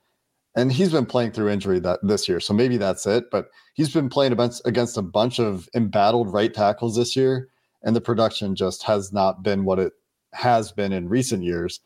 And 0.55 0.71
he's 0.71 0.91
been 0.91 1.05
playing 1.05 1.31
through 1.31 1.49
injury 1.49 1.79
that 1.79 1.99
this 2.03 2.27
year. 2.27 2.39
So 2.39 2.53
maybe 2.53 2.77
that's 2.77 3.07
it. 3.07 3.31
But 3.31 3.47
he's 3.73 3.93
been 3.93 4.09
playing 4.09 4.33
against, 4.33 4.97
a 4.97 5.01
bunch 5.01 5.39
of 5.39 5.67
embattled 5.73 6.31
right 6.31 6.53
tackles 6.53 6.97
this 6.97 7.15
year. 7.15 7.49
And 7.81 7.95
the 7.95 8.01
production 8.01 8.53
just 8.53 8.83
has 8.83 9.11
not 9.11 9.41
been 9.41 9.65
what 9.65 9.79
it 9.79 9.93
has 10.33 10.71
been 10.71 10.91
in 10.91 11.09
recent 11.09 11.43
years 11.43 11.79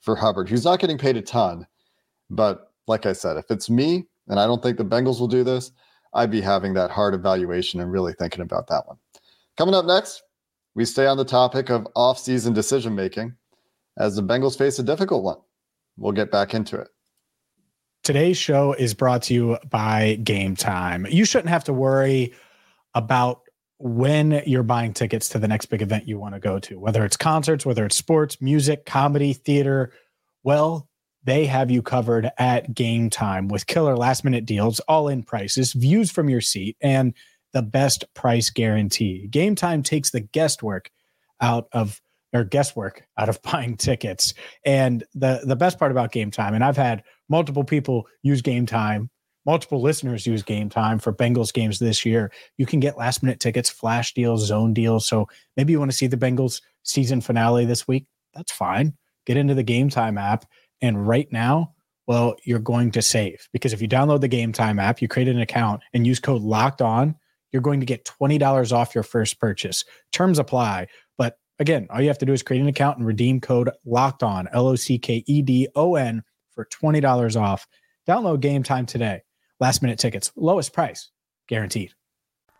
for 0.00 0.16
Hubbard, 0.16 0.48
who's 0.48 0.64
not 0.64 0.78
getting 0.78 0.96
paid 0.96 1.16
a 1.16 1.22
ton. 1.22 1.66
But 2.30 2.72
like 2.86 3.04
I 3.04 3.12
said, 3.14 3.36
if 3.36 3.50
it's 3.50 3.68
me, 3.68 4.06
and 4.28 4.38
I 4.38 4.46
don't 4.46 4.62
think 4.62 4.78
the 4.78 4.84
Bengals 4.84 5.20
will 5.20 5.28
do 5.28 5.44
this, 5.44 5.72
I'd 6.14 6.30
be 6.30 6.40
having 6.40 6.74
that 6.74 6.90
hard 6.90 7.14
evaluation 7.14 7.80
and 7.80 7.90
really 7.90 8.12
thinking 8.12 8.40
about 8.40 8.68
that 8.68 8.86
one. 8.86 8.96
Coming 9.58 9.74
up 9.74 9.84
next, 9.84 10.22
we 10.74 10.84
stay 10.84 11.06
on 11.06 11.16
the 11.16 11.24
topic 11.24 11.70
of 11.70 11.86
off-season 11.94 12.52
decision 12.52 12.94
making 12.94 13.34
as 13.98 14.16
the 14.16 14.22
Bengals 14.22 14.56
face 14.56 14.78
a 14.78 14.82
difficult 14.82 15.24
one. 15.24 15.38
We'll 15.96 16.12
get 16.12 16.30
back 16.30 16.54
into 16.54 16.76
it. 16.76 16.88
Today's 18.02 18.36
show 18.36 18.74
is 18.74 18.92
brought 18.94 19.22
to 19.24 19.34
you 19.34 19.58
by 19.70 20.18
Gametime. 20.22 21.10
You 21.10 21.24
shouldn't 21.24 21.48
have 21.48 21.64
to 21.64 21.72
worry 21.72 22.34
about 22.94 23.40
when 23.78 24.42
you're 24.46 24.62
buying 24.62 24.92
tickets 24.92 25.28
to 25.30 25.38
the 25.38 25.48
next 25.48 25.66
big 25.66 25.82
event 25.82 26.06
you 26.06 26.18
want 26.18 26.34
to 26.34 26.40
go 26.40 26.58
to, 26.58 26.78
whether 26.78 27.04
it's 27.04 27.16
concerts, 27.16 27.64
whether 27.64 27.84
it's 27.84 27.96
sports, 27.96 28.40
music, 28.40 28.86
comedy, 28.86 29.32
theater. 29.32 29.92
Well, 30.42 30.88
they 31.24 31.46
have 31.46 31.70
you 31.70 31.82
covered 31.82 32.30
at 32.38 32.74
Gametime 32.74 33.50
with 33.50 33.66
killer 33.66 33.96
last 33.96 34.24
minute 34.24 34.44
deals, 34.44 34.80
all 34.80 35.08
in 35.08 35.22
prices, 35.22 35.72
views 35.72 36.10
from 36.10 36.28
your 36.28 36.40
seat, 36.40 36.76
and 36.80 37.14
the 37.52 37.62
best 37.62 38.04
price 38.14 38.50
guarantee. 38.50 39.28
Gametime 39.30 39.82
takes 39.84 40.10
the 40.10 40.20
guesswork 40.20 40.90
out 41.40 41.68
of 41.72 42.00
or 42.32 42.44
guesswork 42.44 43.06
out 43.16 43.28
of 43.28 43.40
buying 43.50 43.76
tickets. 43.76 44.34
And 44.64 45.04
the 45.14 45.40
the 45.44 45.56
best 45.56 45.78
part 45.78 45.90
about 45.90 46.12
Gametime, 46.12 46.54
and 46.54 46.64
I've 46.64 46.76
had 46.76 47.02
multiple 47.28 47.64
people 47.64 48.06
use 48.22 48.42
Gametime, 48.42 49.08
multiple 49.46 49.80
listeners 49.80 50.26
use 50.26 50.42
Game 50.42 50.68
Time 50.68 50.98
for 50.98 51.12
Bengals 51.12 51.52
games 51.52 51.78
this 51.78 52.04
year. 52.04 52.32
You 52.58 52.66
can 52.66 52.80
get 52.80 52.98
last 52.98 53.22
minute 53.22 53.40
tickets, 53.40 53.70
flash 53.70 54.14
deals, 54.14 54.46
zone 54.46 54.74
deals. 54.74 55.06
So 55.06 55.28
maybe 55.56 55.72
you 55.72 55.78
want 55.78 55.90
to 55.90 55.96
see 55.96 56.06
the 56.06 56.16
Bengals 56.16 56.60
season 56.82 57.20
finale 57.20 57.64
this 57.64 57.86
week. 57.86 58.06
That's 58.34 58.52
fine. 58.52 58.94
Get 59.26 59.36
into 59.36 59.54
the 59.54 59.62
Game 59.62 59.88
Time 59.88 60.18
app, 60.18 60.44
and 60.84 61.06
right 61.06 61.30
now. 61.32 61.74
Well, 62.06 62.36
you're 62.44 62.58
going 62.58 62.90
to 62.92 63.02
save 63.02 63.48
because 63.52 63.72
if 63.72 63.80
you 63.80 63.88
download 63.88 64.20
the 64.20 64.28
Gametime 64.28 64.80
app, 64.80 65.00
you 65.00 65.08
create 65.08 65.28
an 65.28 65.40
account 65.40 65.82
and 65.94 66.06
use 66.06 66.20
code 66.20 66.42
locked 66.42 66.82
on, 66.82 67.14
you're 67.50 67.62
going 67.62 67.80
to 67.80 67.86
get 67.86 68.04
$20 68.04 68.72
off 68.72 68.94
your 68.94 69.04
first 69.04 69.40
purchase. 69.40 69.84
Terms 70.12 70.38
apply. 70.38 70.88
But 71.16 71.38
Again, 71.60 71.86
all 71.90 72.00
you 72.00 72.08
have 72.08 72.18
to 72.18 72.26
do 72.26 72.32
is 72.32 72.42
create 72.42 72.60
an 72.60 72.68
account 72.68 72.98
and 72.98 73.06
redeem 73.06 73.40
code 73.40 73.70
locked 73.84 74.22
on, 74.22 74.48
L 74.52 74.68
O 74.68 74.76
C 74.76 74.98
K 74.98 75.22
E 75.26 75.42
D 75.42 75.68
O 75.76 75.94
N, 75.94 76.22
for 76.50 76.66
$20 76.66 77.40
off. 77.40 77.66
Download 78.08 78.38
Gametime 78.38 78.86
today. 78.86 79.22
Last 79.60 79.82
minute 79.82 79.98
tickets, 79.98 80.32
lowest 80.36 80.72
price, 80.72 81.10
guaranteed. 81.48 81.92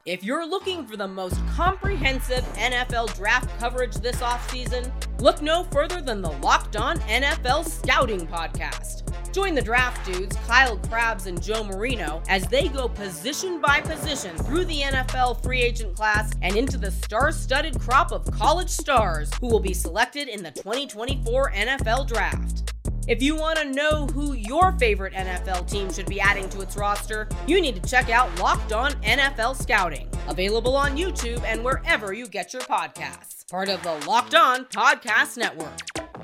If 0.06 0.22
you're 0.22 0.46
looking 0.46 0.86
for 0.86 0.98
the 0.98 1.08
most 1.08 1.34
comprehensive 1.56 2.44
NFL 2.56 3.16
draft 3.16 3.48
coverage 3.58 3.94
this 3.94 4.16
offseason, 4.16 4.92
look 5.18 5.40
no 5.40 5.64
further 5.72 6.02
than 6.02 6.20
the 6.20 6.30
Locked 6.30 6.76
On 6.76 6.98
NFL 6.98 7.66
Scouting 7.66 8.26
Podcast. 8.26 9.10
Join 9.32 9.54
the 9.54 9.62
draft 9.62 10.04
dudes, 10.04 10.36
Kyle 10.46 10.76
Crabbs 10.76 11.26
and 11.26 11.42
Joe 11.42 11.64
Marino, 11.64 12.22
as 12.28 12.46
they 12.48 12.68
go 12.68 12.86
position 12.86 13.62
by 13.62 13.80
position 13.80 14.36
through 14.36 14.66
the 14.66 14.82
NFL 14.82 15.42
free 15.42 15.62
agent 15.62 15.96
class 15.96 16.32
and 16.42 16.54
into 16.54 16.76
the 16.76 16.90
star 16.90 17.32
studded 17.32 17.80
crop 17.80 18.12
of 18.12 18.30
college 18.30 18.68
stars 18.68 19.30
who 19.40 19.46
will 19.46 19.58
be 19.58 19.72
selected 19.72 20.28
in 20.28 20.42
the 20.42 20.50
2024 20.50 21.52
NFL 21.52 22.06
Draft. 22.06 22.74
If 23.06 23.22
you 23.22 23.36
want 23.36 23.58
to 23.58 23.66
know 23.66 24.06
who 24.06 24.32
your 24.32 24.72
favorite 24.78 25.12
NFL 25.12 25.70
team 25.70 25.92
should 25.92 26.06
be 26.06 26.22
adding 26.22 26.48
to 26.48 26.62
its 26.62 26.74
roster, 26.74 27.28
you 27.46 27.60
need 27.60 27.74
to 27.74 27.90
check 27.90 28.08
out 28.08 28.34
Locked 28.38 28.72
On 28.72 28.92
NFL 29.02 29.60
Scouting, 29.60 30.08
available 30.26 30.74
on 30.74 30.96
YouTube 30.96 31.44
and 31.44 31.62
wherever 31.62 32.14
you 32.14 32.26
get 32.26 32.54
your 32.54 32.62
podcasts. 32.62 33.46
Part 33.50 33.68
of 33.68 33.82
the 33.82 33.92
Locked 34.08 34.34
On 34.34 34.64
Podcast 34.64 35.36
Network. 35.36 35.80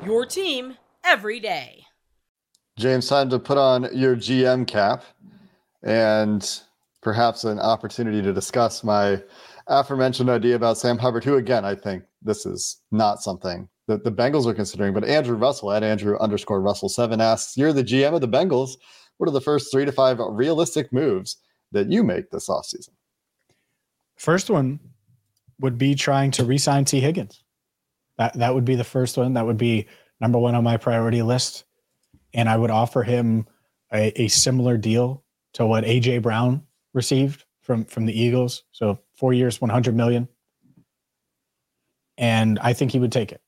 Your 0.06 0.24
team 0.24 0.78
every 1.04 1.38
day. 1.38 1.84
James, 2.78 3.06
time 3.06 3.28
to 3.28 3.38
put 3.38 3.58
on 3.58 3.86
your 3.94 4.16
GM 4.16 4.66
cap 4.66 5.04
and 5.82 6.62
perhaps 7.02 7.44
an 7.44 7.58
opportunity 7.58 8.22
to 8.22 8.32
discuss 8.32 8.82
my 8.82 9.22
aforementioned 9.66 10.30
idea 10.30 10.56
about 10.56 10.78
Sam 10.78 10.96
Hubbard, 10.96 11.24
who, 11.24 11.36
again, 11.36 11.66
I 11.66 11.74
think 11.74 12.04
this 12.22 12.46
is 12.46 12.80
not 12.90 13.22
something 13.22 13.68
that 13.90 14.04
the 14.04 14.12
Bengals 14.12 14.46
are 14.46 14.54
considering. 14.54 14.94
But 14.94 15.04
Andrew 15.04 15.36
Russell 15.36 15.72
at 15.72 15.82
Andrew 15.82 16.16
underscore 16.18 16.60
Russell 16.60 16.88
seven 16.88 17.20
asks, 17.20 17.56
"You're 17.56 17.72
the 17.72 17.84
GM 17.84 18.14
of 18.14 18.20
the 18.20 18.28
Bengals. 18.28 18.76
What 19.16 19.28
are 19.28 19.32
the 19.32 19.40
first 19.40 19.70
three 19.70 19.84
to 19.84 19.92
five 19.92 20.18
realistic 20.18 20.92
moves 20.92 21.36
that 21.72 21.90
you 21.90 22.02
make 22.04 22.30
this 22.30 22.48
offseason?" 22.48 22.90
First 24.16 24.48
one 24.48 24.78
would 25.58 25.76
be 25.76 25.94
trying 25.94 26.30
to 26.32 26.44
re-sign 26.44 26.84
Tee 26.84 27.00
Higgins. 27.00 27.42
That 28.16 28.34
that 28.34 28.54
would 28.54 28.64
be 28.64 28.76
the 28.76 28.84
first 28.84 29.16
one. 29.16 29.34
That 29.34 29.46
would 29.46 29.58
be 29.58 29.88
number 30.20 30.38
one 30.38 30.54
on 30.54 30.62
my 30.62 30.76
priority 30.76 31.22
list, 31.22 31.64
and 32.32 32.48
I 32.48 32.56
would 32.56 32.70
offer 32.70 33.02
him 33.02 33.46
a, 33.92 34.22
a 34.22 34.28
similar 34.28 34.76
deal 34.76 35.24
to 35.54 35.66
what 35.66 35.84
AJ 35.84 36.22
Brown 36.22 36.62
received 36.92 37.44
from 37.60 37.84
from 37.84 38.06
the 38.06 38.18
Eagles. 38.18 38.62
So 38.72 39.00
four 39.14 39.32
years, 39.32 39.60
one 39.60 39.70
hundred 39.70 39.96
million, 39.96 40.28
and 42.16 42.58
I 42.60 42.72
think 42.72 42.92
he 42.92 43.00
would 43.00 43.12
take 43.12 43.32
it. 43.32 43.40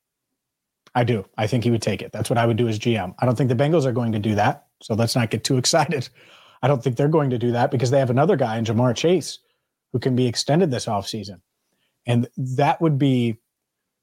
I 0.95 1.03
do. 1.03 1.25
I 1.37 1.47
think 1.47 1.63
he 1.63 1.71
would 1.71 1.81
take 1.81 2.01
it. 2.01 2.11
That's 2.11 2.29
what 2.29 2.37
I 2.37 2.45
would 2.45 2.57
do 2.57 2.67
as 2.67 2.77
GM. 2.77 3.15
I 3.19 3.25
don't 3.25 3.35
think 3.35 3.49
the 3.49 3.55
Bengals 3.55 3.85
are 3.85 3.91
going 3.91 4.11
to 4.11 4.19
do 4.19 4.35
that. 4.35 4.67
So 4.81 4.93
let's 4.93 5.15
not 5.15 5.31
get 5.31 5.43
too 5.43 5.57
excited. 5.63 6.09
I 6.61 6.67
don't 6.67 6.83
think 6.83 6.95
they're 6.95 7.07
going 7.07 7.31
to 7.31 7.37
do 7.37 7.51
that 7.51 7.71
because 7.71 7.91
they 7.91 7.99
have 7.99 8.09
another 8.09 8.35
guy 8.35 8.57
in 8.57 8.65
Ja'Marr 8.65 8.95
Chase 8.95 9.39
who 9.91 9.99
can 9.99 10.15
be 10.15 10.27
extended 10.27 10.71
this 10.71 10.85
offseason. 10.85 11.41
And 12.05 12.27
that 12.37 12.81
would 12.81 12.97
be, 12.97 13.37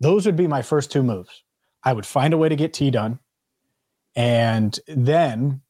those 0.01 0.27
would 0.27 0.37
be 0.37 0.47
my 0.47 0.63
first 0.63 0.91
two 0.91 1.03
moves. 1.03 1.43
I 1.83 1.93
would 1.93 2.07
find 2.07 2.35
a 2.35 2.39
way 2.39 2.49
to 2.49 2.57
get 2.57 2.73
T 2.73 2.91
done. 2.91 3.19
And 4.15 4.79
then 4.89 5.63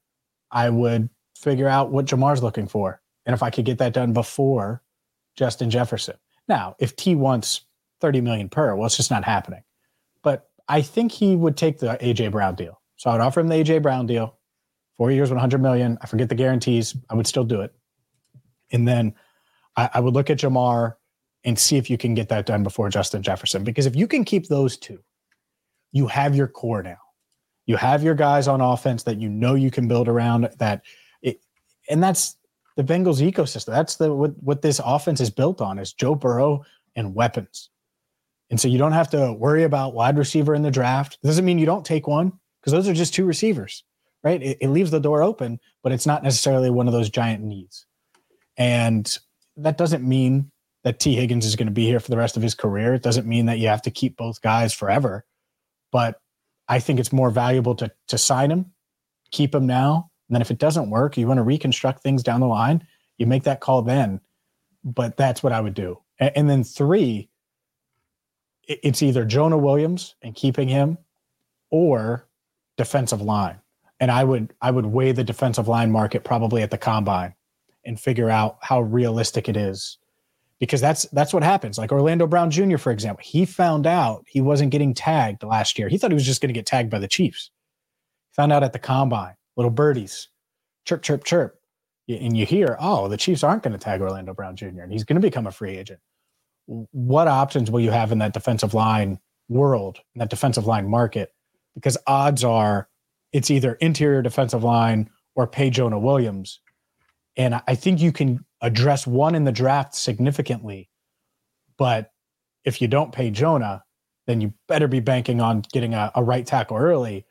I 0.50 0.70
would 0.70 1.10
figure 1.36 1.68
out 1.68 1.90
what 1.90 2.06
Ja'Marr's 2.06 2.42
looking 2.42 2.66
for. 2.66 3.00
And 3.26 3.34
if 3.34 3.42
I 3.42 3.50
could 3.50 3.64
get 3.64 3.78
that 3.78 3.92
done 3.92 4.12
before 4.12 4.82
Justin 5.36 5.70
Jefferson. 5.70 6.16
Now, 6.48 6.74
if 6.78 6.96
T 6.96 7.14
wants 7.14 7.62
30 8.00 8.20
million 8.20 8.48
per, 8.48 8.74
well, 8.74 8.86
it's 8.86 8.96
just 8.96 9.10
not 9.10 9.24
happening. 9.24 9.62
But 10.22 10.49
I 10.70 10.82
think 10.82 11.10
he 11.10 11.34
would 11.34 11.56
take 11.56 11.80
the 11.80 11.98
AJ 12.00 12.30
Brown 12.30 12.54
deal. 12.54 12.80
So 12.96 13.10
I 13.10 13.14
would 13.14 13.20
offer 13.20 13.40
him 13.40 13.48
the 13.48 13.56
AJ 13.56 13.82
Brown 13.82 14.06
deal, 14.06 14.38
four 14.96 15.10
years, 15.10 15.28
100 15.28 15.60
million. 15.60 15.98
I 16.00 16.06
forget 16.06 16.28
the 16.28 16.36
guarantees. 16.36 16.96
I 17.10 17.14
would 17.16 17.26
still 17.26 17.42
do 17.42 17.60
it. 17.62 17.74
And 18.70 18.86
then 18.86 19.14
I, 19.76 19.90
I 19.94 20.00
would 20.00 20.14
look 20.14 20.30
at 20.30 20.38
Ja'Marr 20.38 20.94
and 21.42 21.58
see 21.58 21.76
if 21.76 21.90
you 21.90 21.98
can 21.98 22.14
get 22.14 22.28
that 22.28 22.46
done 22.46 22.62
before 22.62 22.88
Justin 22.88 23.20
Jefferson. 23.20 23.64
Because 23.64 23.86
if 23.86 23.96
you 23.96 24.06
can 24.06 24.24
keep 24.24 24.46
those 24.46 24.76
two, 24.76 25.00
you 25.90 26.06
have 26.06 26.36
your 26.36 26.46
core 26.46 26.84
now. 26.84 26.98
You 27.66 27.76
have 27.76 28.04
your 28.04 28.14
guys 28.14 28.46
on 28.46 28.60
offense 28.60 29.02
that 29.04 29.20
you 29.20 29.28
know 29.28 29.56
you 29.56 29.72
can 29.72 29.88
build 29.88 30.06
around 30.06 30.50
that. 30.58 30.82
It, 31.20 31.40
and 31.88 32.00
that's 32.00 32.36
the 32.76 32.84
Bengals 32.84 33.20
ecosystem. 33.28 33.66
That's 33.66 33.96
the 33.96 34.14
what, 34.14 34.40
what 34.40 34.62
this 34.62 34.80
offense 34.84 35.20
is 35.20 35.30
built 35.30 35.60
on 35.60 35.80
is 35.80 35.92
Joe 35.92 36.14
Burrow 36.14 36.64
and 36.94 37.12
weapons. 37.12 37.70
And 38.50 38.60
so 38.60 38.68
you 38.68 38.78
don't 38.78 38.92
have 38.92 39.10
to 39.10 39.32
worry 39.32 39.62
about 39.62 39.94
wide 39.94 40.18
receiver 40.18 40.54
in 40.54 40.62
the 40.62 40.70
draft. 40.70 41.18
It 41.22 41.26
doesn't 41.26 41.44
mean 41.44 41.58
you 41.58 41.66
don't 41.66 41.86
take 41.86 42.06
one 42.06 42.32
because 42.60 42.72
those 42.72 42.88
are 42.88 42.94
just 42.94 43.14
two 43.14 43.24
receivers, 43.24 43.84
right? 44.24 44.42
It, 44.42 44.58
it, 44.60 44.68
leaves 44.68 44.90
the 44.90 45.00
door 45.00 45.22
open, 45.22 45.60
but 45.82 45.92
it's 45.92 46.06
not 46.06 46.24
necessarily 46.24 46.68
one 46.68 46.88
of 46.88 46.92
those 46.92 47.10
giant 47.10 47.44
needs. 47.44 47.86
And 48.56 49.16
that 49.56 49.78
doesn't 49.78 50.06
mean 50.06 50.50
that 50.82 50.98
Tee 50.98 51.14
Higgins 51.14 51.46
is 51.46 51.56
going 51.56 51.68
to 51.68 51.72
be 51.72 51.86
here 51.86 52.00
for 52.00 52.10
the 52.10 52.16
rest 52.16 52.36
of 52.36 52.42
his 52.42 52.54
career. 52.54 52.94
It 52.94 53.02
doesn't 53.02 53.26
mean 53.26 53.46
that 53.46 53.58
you 53.58 53.68
have 53.68 53.82
to 53.82 53.90
keep 53.90 54.16
both 54.16 54.42
guys 54.42 54.74
forever. 54.74 55.24
But 55.92 56.20
I 56.68 56.80
think 56.80 56.98
it's 56.98 57.12
more 57.12 57.30
valuable 57.30 57.74
to 57.76 57.90
to 58.08 58.18
sign 58.18 58.50
him, 58.50 58.72
keep 59.30 59.54
him 59.54 59.66
now, 59.66 60.10
and 60.28 60.34
then 60.34 60.42
if 60.42 60.50
it 60.50 60.58
doesn't 60.58 60.90
work, 60.90 61.16
you 61.16 61.26
want 61.26 61.38
to 61.38 61.42
reconstruct 61.42 62.02
things 62.02 62.22
down 62.22 62.40
the 62.40 62.46
line. 62.46 62.86
You 63.18 63.26
make 63.26 63.42
that 63.44 63.60
call 63.60 63.82
then. 63.82 64.20
But 64.84 65.16
that's 65.16 65.42
what 65.42 65.52
I 65.52 65.60
would 65.60 65.74
do. 65.74 65.98
and, 66.20 66.32
and 66.36 66.50
then 66.50 66.64
three, 66.64 67.29
it's 68.68 69.02
either 69.02 69.24
Jonah 69.24 69.58
Williams 69.58 70.14
and 70.22 70.34
keeping 70.34 70.68
him 70.68 70.98
or 71.70 72.26
defensive 72.76 73.20
line. 73.20 73.60
And 73.98 74.10
I 74.10 74.24
would 74.24 74.54
I 74.62 74.70
would 74.70 74.86
weigh 74.86 75.12
the 75.12 75.24
defensive 75.24 75.68
line 75.68 75.90
market 75.90 76.24
probably 76.24 76.62
at 76.62 76.70
the 76.70 76.78
combine 76.78 77.34
and 77.84 78.00
figure 78.00 78.30
out 78.30 78.58
how 78.60 78.80
realistic 78.80 79.48
it 79.48 79.56
is. 79.56 79.98
Because 80.58 80.80
that's 80.80 81.04
that's 81.12 81.32
what 81.32 81.42
happens. 81.42 81.78
Like 81.78 81.90
Orlando 81.90 82.26
Brown 82.26 82.50
Jr., 82.50 82.76
for 82.76 82.92
example, 82.92 83.22
he 83.24 83.46
found 83.46 83.86
out 83.86 84.24
he 84.26 84.40
wasn't 84.40 84.70
getting 84.70 84.92
tagged 84.92 85.42
last 85.42 85.78
year. 85.78 85.88
He 85.88 85.96
thought 85.96 86.10
he 86.10 86.14
was 86.14 86.26
just 86.26 86.42
going 86.42 86.48
to 86.48 86.58
get 86.58 86.66
tagged 86.66 86.90
by 86.90 86.98
the 86.98 87.08
Chiefs. 87.08 87.50
Found 88.32 88.52
out 88.52 88.62
at 88.62 88.72
the 88.72 88.78
combine 88.78 89.34
little 89.56 89.70
birdies, 89.70 90.28
chirp, 90.84 91.02
chirp, 91.02 91.24
chirp. 91.24 91.60
And 92.08 92.36
you 92.36 92.44
hear, 92.46 92.76
oh, 92.80 93.08
the 93.08 93.16
Chiefs 93.16 93.44
aren't 93.44 93.62
going 93.62 93.72
to 93.72 93.78
tag 93.78 94.00
Orlando 94.00 94.34
Brown 94.34 94.56
Jr. 94.56 94.80
and 94.80 94.90
he's 94.90 95.04
going 95.04 95.20
to 95.20 95.26
become 95.26 95.46
a 95.46 95.52
free 95.52 95.76
agent. 95.76 96.00
What 96.66 97.28
options 97.28 97.70
will 97.70 97.80
you 97.80 97.90
have 97.90 98.12
in 98.12 98.18
that 98.18 98.32
defensive 98.32 98.74
line 98.74 99.18
world, 99.48 99.98
in 100.14 100.20
that 100.20 100.30
defensive 100.30 100.66
line 100.66 100.88
market? 100.88 101.32
Because 101.74 101.96
odds 102.06 102.44
are 102.44 102.88
it's 103.32 103.50
either 103.50 103.74
interior 103.74 104.22
defensive 104.22 104.64
line 104.64 105.10
or 105.34 105.46
pay 105.46 105.70
Jonah 105.70 105.98
Williams. 105.98 106.60
And 107.36 107.60
I 107.66 107.74
think 107.74 108.00
you 108.00 108.12
can 108.12 108.44
address 108.60 109.06
one 109.06 109.34
in 109.34 109.44
the 109.44 109.52
draft 109.52 109.94
significantly. 109.94 110.90
But 111.78 112.10
if 112.64 112.82
you 112.82 112.88
don't 112.88 113.12
pay 113.12 113.30
Jonah, 113.30 113.84
then 114.26 114.40
you 114.40 114.52
better 114.68 114.88
be 114.88 115.00
banking 115.00 115.40
on 115.40 115.62
getting 115.72 115.94
a, 115.94 116.10
a 116.14 116.22
right 116.22 116.44
tackle 116.44 116.76
early. 116.76 117.24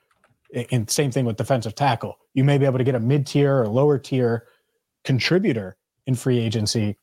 And 0.72 0.90
same 0.90 1.12
thing 1.12 1.26
with 1.26 1.38
defensive 1.38 1.76
tackle. 1.76 2.18
You 2.34 2.44
may 2.44 2.58
be 2.58 2.66
able 2.66 2.80
to 2.80 2.84
get 2.84 2.96
a 2.96 3.00
mid 3.00 3.28
tier 3.28 3.62
or 3.62 3.68
lower 3.68 4.00
tier 4.00 4.48
contributor 5.04 5.78
in 6.08 6.16
free 6.16 6.40
agency, 6.40 6.98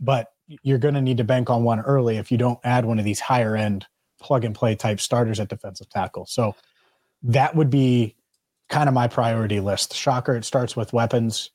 but 0.00 0.28
you're 0.62 0.78
going 0.78 0.94
to 0.94 1.02
need 1.02 1.16
to 1.16 1.24
bank 1.24 1.50
on 1.50 1.64
one 1.64 1.80
early 1.80 2.16
if 2.16 2.30
you 2.30 2.38
don't 2.38 2.58
add 2.64 2.84
one 2.84 2.98
of 2.98 3.04
these 3.04 3.20
higher 3.20 3.56
end 3.56 3.86
plug 4.20 4.44
and 4.44 4.54
play 4.54 4.74
type 4.74 5.00
starters 5.00 5.40
at 5.40 5.48
defensive 5.48 5.88
tackle. 5.88 6.26
So 6.26 6.54
that 7.22 7.54
would 7.54 7.70
be 7.70 8.14
kind 8.68 8.88
of 8.88 8.94
my 8.94 9.08
priority 9.08 9.60
list. 9.60 9.94
Shocker, 9.94 10.34
it 10.34 10.44
starts 10.44 10.76
with 10.76 10.92
weapons, 10.92 11.50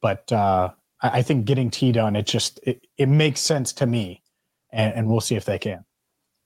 but 0.00 0.30
uh, 0.32 0.70
I, 1.00 1.22
think 1.22 1.44
getting 1.44 1.70
T 1.70 1.92
done, 1.92 2.16
it 2.16 2.26
just 2.26 2.60
it, 2.62 2.86
it 2.96 3.08
makes 3.08 3.40
sense 3.40 3.72
to 3.74 3.86
me, 3.86 4.22
and, 4.70 4.94
and 4.94 5.08
we'll 5.08 5.20
see 5.20 5.36
if 5.36 5.44
they 5.44 5.58
can. 5.58 5.84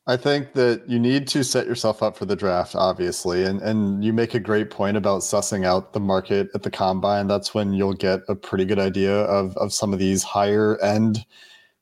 I 0.09 0.16
think 0.16 0.52
that 0.52 0.88
you 0.88 1.00
need 1.00 1.26
to 1.28 1.42
set 1.42 1.66
yourself 1.66 2.00
up 2.00 2.16
for 2.16 2.26
the 2.26 2.37
draft, 2.37 2.76
obviously, 2.76 3.45
and 3.45 3.61
and 3.61 4.04
you 4.04 4.12
make 4.12 4.35
a 4.35 4.40
great 4.40 4.71
point 4.71 4.97
about 4.97 5.23
sussing 5.23 5.64
out 5.64 5.92
the 5.92 6.00
market 6.00 6.49
at 6.54 6.62
the 6.62 6.71
combine. 6.71 7.26
That's 7.26 7.54
when 7.54 7.73
you'll 7.73 7.95
get 7.95 8.21
a 8.28 8.35
pretty 8.35 8.64
good 8.64 8.78
idea 8.78 9.23
of 9.23 9.56
of 9.56 9.73
some 9.73 9.92
of 9.92 9.99
these 9.99 10.23
higher 10.23 10.80
end 10.80 11.25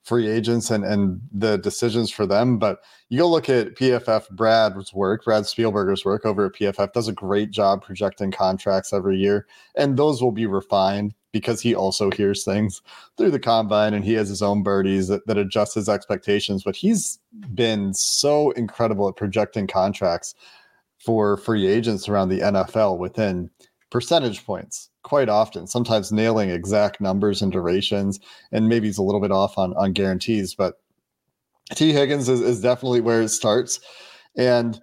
free 0.04 0.28
agents 0.28 0.70
and 0.70 0.84
and 0.84 1.20
the 1.32 1.56
decisions 1.58 2.10
for 2.10 2.26
them. 2.26 2.58
But 2.58 2.80
you 3.08 3.18
go 3.18 3.28
look 3.28 3.48
at 3.48 3.74
PFF 3.74 4.30
Brad's 4.30 4.92
work, 4.94 5.24
Brad 5.24 5.46
Spielberger's 5.46 6.04
work 6.04 6.24
over 6.24 6.46
at 6.46 6.52
PFF 6.52 6.92
does 6.92 7.08
a 7.08 7.12
great 7.12 7.50
job 7.50 7.82
projecting 7.82 8.30
contracts 8.30 8.92
every 8.92 9.16
year, 9.16 9.46
and 9.76 9.96
those 9.96 10.22
will 10.22 10.32
be 10.32 10.46
refined 10.46 11.14
because 11.32 11.60
he 11.60 11.74
also 11.74 12.10
hears 12.12 12.44
things 12.44 12.80
through 13.16 13.32
the 13.32 13.40
combine 13.40 13.92
and 13.92 14.04
he 14.04 14.12
has 14.12 14.28
his 14.28 14.40
own 14.40 14.62
birdies 14.62 15.08
that, 15.08 15.26
that 15.26 15.36
adjust 15.36 15.74
his 15.74 15.88
expectations. 15.88 16.62
But 16.62 16.76
he's 16.76 17.18
been 17.54 17.92
so 17.92 18.52
incredible 18.52 19.08
at 19.08 19.16
projecting 19.16 19.66
contracts 19.66 20.36
for 21.00 21.36
free 21.36 21.66
agents 21.66 22.08
around 22.08 22.28
the 22.28 22.40
NFL 22.40 22.98
within 22.98 23.50
percentage 23.94 24.44
points 24.44 24.90
quite 25.04 25.28
often, 25.28 25.68
sometimes 25.68 26.10
nailing 26.10 26.50
exact 26.50 27.00
numbers 27.00 27.40
and 27.40 27.52
durations, 27.52 28.18
and 28.50 28.68
maybe 28.68 28.88
he's 28.88 28.98
a 28.98 29.02
little 29.04 29.20
bit 29.20 29.30
off 29.30 29.56
on, 29.56 29.72
on 29.74 29.92
guarantees, 29.92 30.52
but 30.52 30.80
Tee 31.76 31.92
Higgins 31.92 32.28
is, 32.28 32.40
is 32.40 32.60
definitely 32.60 33.00
where 33.00 33.22
it 33.22 33.28
starts. 33.28 33.78
And 34.36 34.80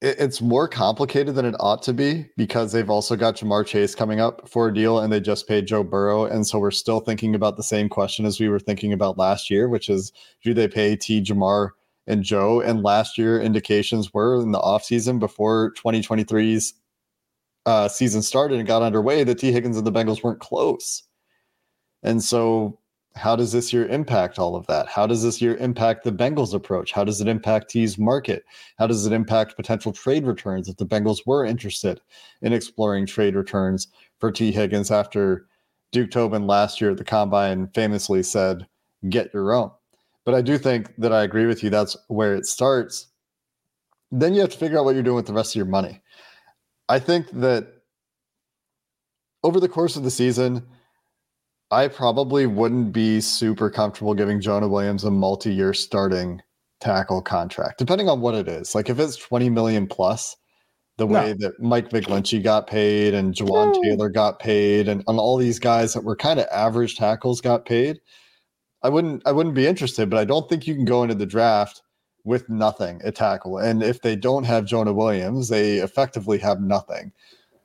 it, 0.00 0.14
it's 0.20 0.40
more 0.40 0.68
complicated 0.68 1.34
than 1.34 1.44
it 1.44 1.56
ought 1.58 1.82
to 1.82 1.92
be 1.92 2.24
because 2.36 2.70
they've 2.70 2.88
also 2.88 3.16
got 3.16 3.34
Ja'Marr 3.34 3.66
Chase 3.66 3.96
coming 3.96 4.20
up 4.20 4.48
for 4.48 4.68
a 4.68 4.72
deal 4.72 5.00
and 5.00 5.12
they 5.12 5.18
just 5.18 5.48
paid 5.48 5.66
Joe 5.66 5.82
Burrow. 5.82 6.24
And 6.24 6.46
so 6.46 6.60
we're 6.60 6.70
still 6.70 7.00
thinking 7.00 7.34
about 7.34 7.56
the 7.56 7.64
same 7.64 7.88
question 7.88 8.26
as 8.26 8.38
we 8.38 8.48
were 8.48 8.60
thinking 8.60 8.92
about 8.92 9.18
last 9.18 9.50
year, 9.50 9.68
which 9.68 9.88
is 9.88 10.12
do 10.44 10.54
they 10.54 10.68
pay 10.68 10.94
T 10.94 11.20
Ja'Marr 11.20 11.70
and 12.06 12.22
Joe? 12.22 12.60
And 12.60 12.84
last 12.84 13.18
year 13.18 13.40
indications 13.42 14.14
were 14.14 14.40
in 14.40 14.52
the 14.52 14.60
offseason 14.60 15.18
before 15.18 15.72
2023's 15.72 16.74
uh, 17.66 17.88
season 17.88 18.22
started 18.22 18.58
and 18.58 18.66
got 18.66 18.82
underway 18.82 19.24
that 19.24 19.38
Tee 19.38 19.52
Higgins 19.52 19.76
and 19.76 19.86
the 19.86 19.92
Bengals 19.92 20.22
weren't 20.22 20.40
close. 20.40 21.02
And 22.02 22.22
so, 22.22 22.78
how 23.16 23.34
does 23.34 23.52
this 23.52 23.72
year 23.72 23.86
impact 23.88 24.38
all 24.38 24.54
of 24.54 24.66
that? 24.68 24.86
How 24.86 25.06
does 25.06 25.22
this 25.22 25.42
year 25.42 25.56
impact 25.56 26.04
the 26.04 26.12
Bengals' 26.12 26.54
approach? 26.54 26.92
How 26.92 27.02
does 27.02 27.20
it 27.20 27.26
impact 27.26 27.70
T's 27.70 27.98
market? 27.98 28.44
How 28.78 28.86
does 28.86 29.04
it 29.04 29.12
impact 29.12 29.56
potential 29.56 29.92
trade 29.92 30.24
returns 30.24 30.68
if 30.68 30.76
the 30.76 30.86
Bengals 30.86 31.26
were 31.26 31.44
interested 31.44 32.00
in 32.40 32.52
exploring 32.52 33.06
trade 33.06 33.34
returns 33.34 33.88
for 34.18 34.30
Tee 34.30 34.52
Higgins 34.52 34.90
after 34.90 35.46
Duke 35.92 36.12
Tobin 36.12 36.46
last 36.46 36.80
year 36.80 36.92
at 36.92 36.98
the 36.98 37.04
combine 37.04 37.68
famously 37.74 38.22
said, 38.22 38.66
get 39.08 39.34
your 39.34 39.52
own? 39.52 39.70
But 40.24 40.34
I 40.34 40.42
do 40.42 40.56
think 40.56 40.94
that 40.98 41.12
I 41.12 41.22
agree 41.22 41.46
with 41.46 41.64
you. 41.64 41.70
That's 41.70 41.96
where 42.08 42.34
it 42.34 42.46
starts. 42.46 43.08
Then 44.12 44.34
you 44.34 44.40
have 44.40 44.50
to 44.50 44.58
figure 44.58 44.78
out 44.78 44.84
what 44.84 44.94
you're 44.94 45.02
doing 45.02 45.16
with 45.16 45.26
the 45.26 45.32
rest 45.32 45.52
of 45.52 45.56
your 45.56 45.66
money. 45.66 46.00
I 46.90 46.98
think 46.98 47.30
that 47.30 47.68
over 49.44 49.60
the 49.60 49.68
course 49.68 49.94
of 49.94 50.02
the 50.02 50.10
season, 50.10 50.66
I 51.70 51.86
probably 51.86 52.46
wouldn't 52.46 52.92
be 52.92 53.20
super 53.20 53.70
comfortable 53.70 54.12
giving 54.12 54.40
Jonah 54.40 54.66
Williams 54.66 55.04
a 55.04 55.10
multi-year 55.12 55.72
starting 55.72 56.42
tackle 56.80 57.22
contract, 57.22 57.78
depending 57.78 58.08
on 58.08 58.20
what 58.20 58.34
it 58.34 58.48
is. 58.48 58.74
Like 58.74 58.90
if 58.90 58.98
it's 58.98 59.14
20 59.16 59.50
million 59.50 59.86
plus, 59.86 60.36
the 60.98 61.06
no. 61.06 61.14
way 61.14 61.32
that 61.38 61.60
Mike 61.60 61.90
McGlinchey 61.90 62.42
got 62.42 62.66
paid 62.66 63.14
and 63.14 63.34
Jawaan 63.34 63.72
no. 63.72 63.82
Taylor 63.82 64.08
got 64.08 64.40
paid 64.40 64.88
and, 64.88 65.04
and 65.06 65.18
all 65.20 65.36
these 65.36 65.60
guys 65.60 65.94
that 65.94 66.02
were 66.02 66.16
kind 66.16 66.40
of 66.40 66.46
average 66.50 66.96
tackles 66.96 67.40
got 67.40 67.66
paid, 67.66 68.00
I 68.82 68.88
wouldn't 68.88 69.22
I 69.24 69.30
wouldn't 69.30 69.54
be 69.54 69.68
interested, 69.68 70.10
but 70.10 70.18
I 70.18 70.24
don't 70.24 70.48
think 70.48 70.66
you 70.66 70.74
can 70.74 70.84
go 70.84 71.04
into 71.04 71.14
the 71.14 71.24
draft 71.24 71.82
with 72.24 72.48
nothing 72.48 73.00
at 73.04 73.14
tackle. 73.14 73.58
And 73.58 73.82
if 73.82 74.02
they 74.02 74.16
don't 74.16 74.44
have 74.44 74.64
Jonah 74.64 74.92
Williams, 74.92 75.48
they 75.48 75.78
effectively 75.78 76.38
have 76.38 76.60
nothing. 76.60 77.12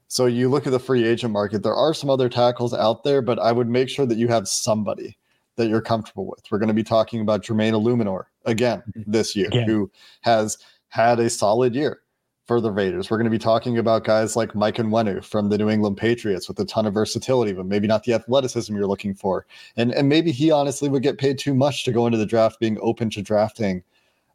So 0.07 0.27
you 0.27 0.49
look 0.49 0.67
at 0.67 0.71
the 0.71 0.79
free 0.79 1.05
agent 1.05 1.33
market, 1.33 1.63
there 1.63 1.75
are 1.75 1.93
some 1.93 2.09
other 2.09 2.29
tackles 2.29 2.73
out 2.73 3.03
there, 3.03 3.21
but 3.21 3.39
I 3.39 3.51
would 3.51 3.67
make 3.67 3.89
sure 3.89 4.05
that 4.05 4.17
you 4.17 4.27
have 4.27 4.47
somebody 4.47 5.17
that 5.55 5.67
you're 5.67 5.81
comfortable 5.81 6.25
with. 6.25 6.43
We're 6.51 6.59
going 6.59 6.67
to 6.67 6.73
be 6.73 6.83
talking 6.83 7.21
about 7.21 7.43
Jermaine 7.43 7.73
Eluemunor 7.73 8.25
again 8.45 8.83
mm-hmm. 8.89 9.11
this 9.11 9.35
year, 9.35 9.47
again. 9.47 9.67
who 9.67 9.91
has 10.21 10.57
had 10.89 11.19
a 11.19 11.29
solid 11.29 11.75
year 11.75 12.01
for 12.45 12.61
the 12.61 12.71
Raiders. 12.71 13.09
We're 13.09 13.17
going 13.17 13.25
to 13.25 13.31
be 13.31 13.39
talking 13.39 13.77
about 13.77 14.03
guys 14.03 14.35
like 14.35 14.53
Mike 14.53 14.75
Onwenu 14.75 15.23
from 15.23 15.49
the 15.49 15.57
New 15.57 15.69
England 15.69 15.97
Patriots 15.97 16.47
with 16.47 16.59
a 16.59 16.65
ton 16.65 16.85
of 16.85 16.93
versatility, 16.93 17.53
but 17.53 17.65
maybe 17.65 17.87
not 17.87 18.03
the 18.03 18.13
athleticism 18.13 18.75
you're 18.75 18.87
looking 18.87 19.15
for. 19.15 19.45
And 19.77 19.91
and 19.93 20.07
maybe 20.07 20.31
he 20.31 20.51
honestly 20.51 20.87
would 20.87 21.03
get 21.03 21.17
paid 21.17 21.39
too 21.39 21.55
much 21.55 21.83
to 21.85 21.91
go 21.91 22.05
into 22.05 22.17
the 22.17 22.25
draft 22.25 22.59
being 22.59 22.77
open 22.81 23.09
to 23.11 23.21
drafting 23.21 23.83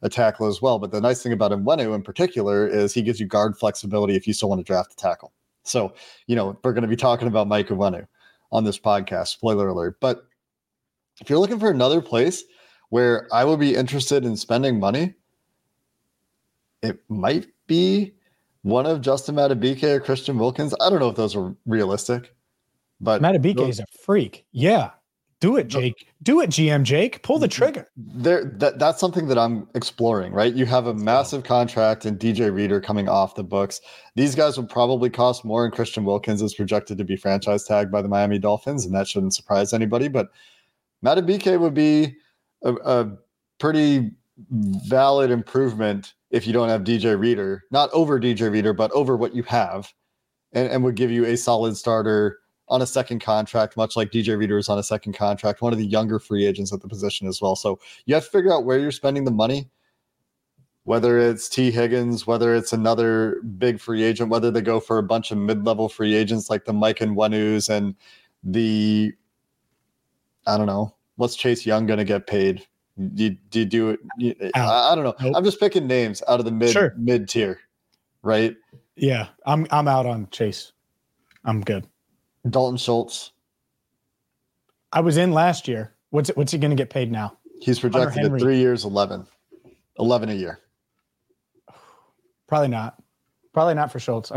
a 0.01 0.09
tackle 0.09 0.47
as 0.47 0.61
well. 0.61 0.79
But 0.79 0.91
the 0.91 1.01
nice 1.01 1.21
thing 1.21 1.33
about 1.33 1.51
Onwenu 1.51 1.93
in 1.95 2.01
particular 2.01 2.67
is 2.67 2.93
he 2.93 3.01
gives 3.01 3.19
you 3.19 3.27
guard 3.27 3.57
flexibility 3.57 4.15
if 4.15 4.27
you 4.27 4.33
still 4.33 4.49
want 4.49 4.59
to 4.59 4.63
draft 4.63 4.93
a 4.93 4.95
tackle. 4.95 5.33
So, 5.63 5.93
you 6.27 6.35
know, 6.35 6.57
we're 6.63 6.73
going 6.73 6.81
to 6.83 6.87
be 6.87 6.95
talking 6.95 7.27
about 7.27 7.47
Mike 7.47 7.67
Onwenu 7.67 8.07
on 8.51 8.63
this 8.63 8.79
podcast, 8.79 9.27
spoiler 9.27 9.67
alert. 9.67 9.99
But 9.99 10.25
if 11.19 11.29
you're 11.29 11.39
looking 11.39 11.59
for 11.59 11.69
another 11.69 12.01
place 12.01 12.43
where 12.89 13.27
I 13.31 13.45
would 13.45 13.59
be 13.59 13.75
interested 13.75 14.25
in 14.25 14.35
spending 14.35 14.79
money, 14.79 15.13
it 16.81 16.99
might 17.09 17.47
be 17.67 18.13
one 18.63 18.85
of 18.85 19.01
Justin 19.01 19.35
Madubuike 19.35 19.83
or 19.83 19.99
Christian 19.99 20.37
Wilkins. 20.37 20.73
I 20.81 20.89
don't 20.89 20.99
know 20.99 21.09
if 21.09 21.15
those 21.15 21.35
are 21.35 21.55
realistic, 21.65 22.33
but 22.99 23.21
Madubuike 23.21 23.69
is 23.69 23.79
a 23.79 23.85
freak. 24.03 24.45
Yeah. 24.51 24.91
Do 25.41 25.57
it, 25.57 25.75
oh. 25.75 25.81
Jake. 25.81 26.07
Do 26.21 26.39
it, 26.39 26.51
GM 26.51 26.83
Jake. 26.83 27.23
Pull 27.23 27.39
the 27.39 27.47
mm-hmm. 27.47 27.63
trigger. 27.63 27.87
There, 27.97 28.45
that, 28.45 28.79
that's 28.79 28.99
something 28.99 29.27
that 29.27 29.37
I'm 29.37 29.67
exploring, 29.73 30.33
right? 30.33 30.53
You 30.53 30.65
have 30.67 30.85
a 30.85 30.93
massive 30.93 31.43
contract 31.43 32.05
and 32.05 32.17
DJ 32.17 32.53
Reader 32.53 32.79
coming 32.79 33.09
off 33.09 33.35
the 33.35 33.43
books. 33.43 33.81
These 34.15 34.35
guys 34.35 34.55
would 34.57 34.69
probably 34.69 35.09
cost 35.09 35.43
more, 35.43 35.65
and 35.65 35.73
Christian 35.73 36.05
Wilkins 36.05 36.41
is 36.43 36.53
projected 36.53 36.97
to 36.99 37.03
be 37.03 37.17
franchise 37.17 37.65
tagged 37.65 37.91
by 37.91 38.03
the 38.03 38.07
Miami 38.07 38.37
Dolphins, 38.37 38.85
and 38.85 38.93
that 38.95 39.07
shouldn't 39.07 39.33
surprise 39.33 39.73
anybody. 39.73 40.07
But 40.07 40.29
Madubuike 41.03 41.59
would 41.59 41.73
be 41.73 42.15
a, 42.63 42.73
a 42.73 43.11
pretty 43.59 44.11
valid 44.87 45.31
improvement 45.31 46.13
if 46.29 46.45
you 46.45 46.53
don't 46.53 46.69
have 46.69 46.83
DJ 46.83 47.19
Reader, 47.19 47.63
not 47.71 47.89
over 47.93 48.19
DJ 48.19 48.51
Reader, 48.51 48.73
but 48.73 48.91
over 48.91 49.17
what 49.17 49.33
you 49.33 49.41
have, 49.43 49.91
and, 50.53 50.69
and 50.69 50.83
would 50.83 50.95
give 50.95 51.09
you 51.09 51.25
a 51.25 51.35
solid 51.35 51.75
starter 51.75 52.40
on 52.71 52.81
a 52.81 52.87
second 52.87 53.19
contract, 53.19 53.75
much 53.75 53.97
like 53.97 54.11
DJ 54.11 54.37
Reader 54.37 54.57
is 54.57 54.69
on 54.69 54.79
a 54.79 54.83
second 54.83 55.13
contract, 55.13 55.61
one 55.61 55.73
of 55.73 55.77
the 55.77 55.85
younger 55.85 56.19
free 56.19 56.45
agents 56.45 56.71
at 56.71 56.79
the 56.79 56.87
position 56.87 57.27
as 57.27 57.41
well. 57.41 57.55
So 57.55 57.79
you 58.05 58.15
have 58.15 58.23
to 58.23 58.29
figure 58.31 58.51
out 58.51 58.63
where 58.63 58.79
you're 58.79 58.91
spending 58.91 59.25
the 59.25 59.31
money, 59.31 59.69
whether 60.85 61.19
it's 61.19 61.49
Tee 61.49 61.69
Higgins, 61.69 62.25
whether 62.25 62.55
it's 62.55 62.71
another 62.71 63.41
big 63.57 63.81
free 63.81 64.03
agent, 64.03 64.29
whether 64.29 64.49
they 64.49 64.61
go 64.61 64.79
for 64.79 64.97
a 64.97 65.03
bunch 65.03 65.31
of 65.31 65.37
mid 65.37 65.65
level 65.65 65.89
free 65.89 66.15
agents 66.15 66.49
like 66.49 66.63
the 66.63 66.71
Mike 66.71 66.99
Onwenus 66.99 67.69
and 67.69 67.93
the, 68.41 69.13
I 70.47 70.57
don't 70.57 70.67
know, 70.67 70.95
what's 71.17 71.35
Chase 71.35 71.65
Young 71.65 71.85
going 71.85 71.99
to 71.99 72.05
get 72.05 72.25
paid? 72.25 72.65
Do, 73.15 73.29
do 73.29 73.59
you 73.59 73.65
do 73.65 73.89
it? 73.89 73.99
I, 74.55 74.59
uh, 74.61 74.91
I, 74.91 74.95
don't 74.95 75.03
know. 75.03 75.15
Nope. 75.19 75.35
I'm 75.35 75.43
just 75.43 75.59
picking 75.59 75.87
names 75.87 76.23
out 76.29 76.39
of 76.39 76.45
the 76.45 76.51
mid 76.51 76.69
sure. 76.69 76.93
mid 76.97 77.27
tier, 77.27 77.59
right? 78.21 78.55
Yeah, 78.95 79.27
I'm 79.45 79.65
I'm 79.71 79.87
out 79.87 80.05
on 80.05 80.27
Chase. 80.29 80.73
I'm 81.43 81.61
good. 81.61 81.87
Dalton 82.49 82.77
Schultz. 82.77 83.31
I 84.91 85.01
was 85.01 85.17
in 85.17 85.31
last 85.31 85.67
year. 85.67 85.93
What's 86.09 86.29
it, 86.29 86.37
what's 86.37 86.51
he 86.51 86.57
going 86.57 86.71
to 86.71 86.75
get 86.75 86.89
paid 86.89 87.11
now? 87.11 87.37
He's 87.61 87.79
projected 87.79 88.25
at 88.25 88.39
three 88.39 88.57
years, 88.57 88.83
11, 88.83 89.27
11 89.99 90.29
a 90.29 90.33
year. 90.33 90.59
Probably 92.47 92.67
not. 92.67 93.01
Probably 93.53 93.75
not 93.75 93.91
for 93.91 93.99
Schultz. 93.99 94.31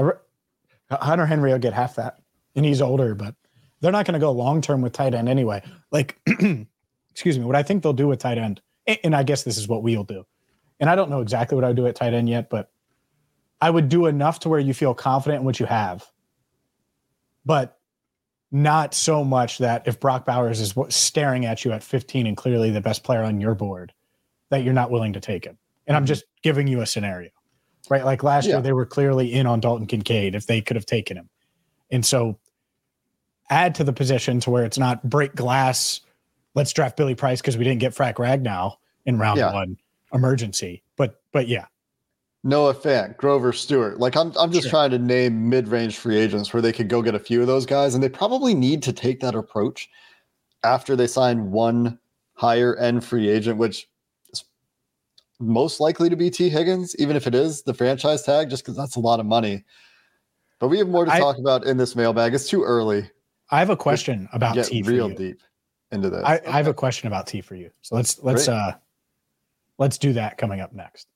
Hunter 0.91 1.27
Henry 1.27 1.51
will 1.51 1.59
get 1.59 1.73
half 1.73 1.97
that, 1.97 2.21
and 2.55 2.65
he's 2.65 2.83
older, 2.83 3.15
but 3.15 3.35
they're 3.81 3.93
not 3.93 4.07
going 4.07 4.15
to 4.15 4.21
go 4.21 4.31
long 4.31 4.61
term 4.61 4.83
with 4.83 4.93
tight 4.93 5.15
end 5.15 5.29
anyway. 5.29 5.63
Like, 5.91 6.21
excuse 7.11 7.39
me, 7.39 7.45
what 7.45 7.57
I 7.57 7.63
think 7.63 7.83
they'll 7.83 7.93
do 7.93 8.09
with 8.09 8.21
tight 8.21 8.39
end, 8.39 8.61
and 8.87 9.17
I 9.17 9.23
guess 9.23 9.43
this 9.43 9.57
is 9.57 9.67
what 9.67 9.83
we'll 9.83 10.05
do. 10.05 10.25
And 10.79 10.91
I 10.91 10.97
don't 10.97 11.11
know 11.11 11.21
exactly 11.21 11.55
what 11.57 11.65
I 11.65 11.69
would 11.69 11.77
do 11.77 11.87
at 11.87 11.97
tight 11.97 12.15
end 12.15 12.29
yet, 12.29 12.51
but 12.51 12.71
I 13.61 13.71
would 13.71 13.89
do 13.89 14.07
enough 14.07 14.41
to 14.41 14.49
where 14.49 14.61
you 14.61 14.75
feel 14.75 14.95
confident 14.95 15.41
in 15.41 15.45
what 15.45 15.59
you 15.59 15.67
have, 15.67 16.05
but 17.45 17.79
not 18.55 18.95
so 18.95 19.25
much 19.25 19.59
that 19.59 19.83
if 19.89 19.99
Brock 19.99 20.25
Bowers 20.25 20.61
is 20.61 20.75
staring 20.89 21.45
at 21.45 21.65
you 21.65 21.73
at 21.73 21.83
15 21.83 22.25
and 22.25 22.37
clearly 22.37 22.71
the 22.71 22.81
best 22.81 23.03
player 23.03 23.25
on 23.25 23.41
your 23.41 23.57
board, 23.57 23.93
that 24.51 24.63
you're 24.63 24.73
not 24.73 24.93
willing 24.93 25.13
to 25.15 25.21
take 25.21 25.45
him. 25.45 25.59
And 25.89 25.97
I'm 25.97 26.05
mm-hmm. 26.05 26.07
just 26.07 26.25
giving 26.43 26.69
you 26.69 26.81
a 26.81 26.87
scenario, 26.87 27.31
right? 27.91 28.05
Like 28.05 28.23
last 28.23 28.47
yeah. 28.47 28.55
year, 28.55 28.63
they 28.63 28.73
were 28.73 28.87
clearly 28.87 29.33
in 29.33 29.49
on 29.49 29.59
Dalton 29.59 29.89
Kincaid 29.89 30.37
if 30.37 30.47
they 30.47 30.61
could 30.61 30.77
have 30.77 30.87
taken 30.87 31.17
him. 31.17 31.29
And 31.91 32.07
so 32.07 32.39
add 33.51 33.75
to 33.75 33.85
the 33.85 33.93
position 33.93 34.39
to 34.41 34.51
where 34.51 34.65
it's 34.65 34.79
not 34.79 35.03
break 35.03 35.35
glass. 35.35 36.01
Let's 36.55 36.73
draft 36.73 36.97
Billy 36.97 37.17
Price 37.17 37.41
because 37.41 37.59
we 37.59 37.65
didn't 37.65 37.81
get 37.81 37.93
Frank 37.93 38.19
Ragnow 38.19 38.77
in 39.05 39.19
round 39.19 39.41
yeah. 39.41 39.53
one 39.53 39.79
emergency. 40.13 40.85
But 40.97 41.21
but 41.33 41.49
yeah. 41.49 41.67
Noah 42.47 42.75
Fant, 42.75 43.17
Grover 43.17 43.55
Stewart. 43.55 43.99
Like 43.99 44.17
I'm 44.17 44.33
I'm 44.39 44.53
just 44.53 44.65
sure. 44.65 44.71
trying 44.71 44.91
to 44.91 44.99
name 44.99 45.49
mid-range 45.49 45.97
free 45.97 46.19
agents 46.19 46.53
where 46.53 46.61
they 46.61 46.73
could 46.73 46.89
go 46.89 47.01
get 47.01 47.15
a 47.15 47.19
few 47.19 47.41
of 47.41 47.47
those 47.47 47.65
guys. 47.65 47.95
And 47.95 48.05
they 48.05 48.09
probably 48.09 48.55
need 48.55 48.83
to 48.83 48.93
take 48.93 49.21
that 49.21 49.35
approach 49.35 49.89
after 50.63 50.95
they 50.95 51.07
sign 51.07 51.51
one 51.51 51.99
higher 52.35 52.77
end 52.77 53.03
free 53.03 53.31
agent, 53.31 53.57
which 53.57 53.89
is 54.31 54.45
most 55.41 55.81
likely 55.81 56.11
to 56.11 56.17
be 56.17 56.31
Tee 56.31 56.51
Higgins, 56.51 56.95
even 56.99 57.17
if 57.17 57.27
it 57.27 57.35
is 57.35 57.63
the 57.63 57.73
franchise 57.73 58.23
tag, 58.23 58.51
just 58.51 58.63
because 58.63 58.77
that's 58.77 58.97
a 58.97 59.01
lot 59.01 59.21
of 59.21 59.27
money. 59.27 59.65
But 60.59 60.69
we 60.69 60.77
have 60.79 60.89
more 60.89 61.07
to 61.07 61.13
I, 61.13 61.19
talk 61.19 61.39
about 61.39 61.65
in 61.65 61.79
this 61.79 61.97
mailbag. 61.97 62.35
It's 62.35 62.49
too 62.49 62.63
early. 62.63 63.11
I 63.51 63.59
have 63.59 63.71
a 63.71 63.77
question 63.77 64.29
about 64.35 64.55
T. 64.55 64.61
Get 64.61 64.69
T. 64.69 64.83
real 64.83 65.09
deep 65.09 65.41
into 65.93 66.11
this. 66.11 66.23
I, 66.25 66.37
okay. 66.37 66.47
I, 66.47 66.57
have 66.59 66.67
a 66.67 66.75
question 66.75 67.07
about 67.07 67.27
T 67.27 67.41
for 67.41 67.55
you. 67.55 67.71
So 67.81 67.97
let's 67.97 68.23
let's 68.23 68.47
Great. 68.47 68.55
uh 68.55 68.73
let's 69.79 69.97
do 69.97 70.13
that 70.13 70.37
coming 70.37 70.61
up 70.61 70.75
next. 70.75 71.09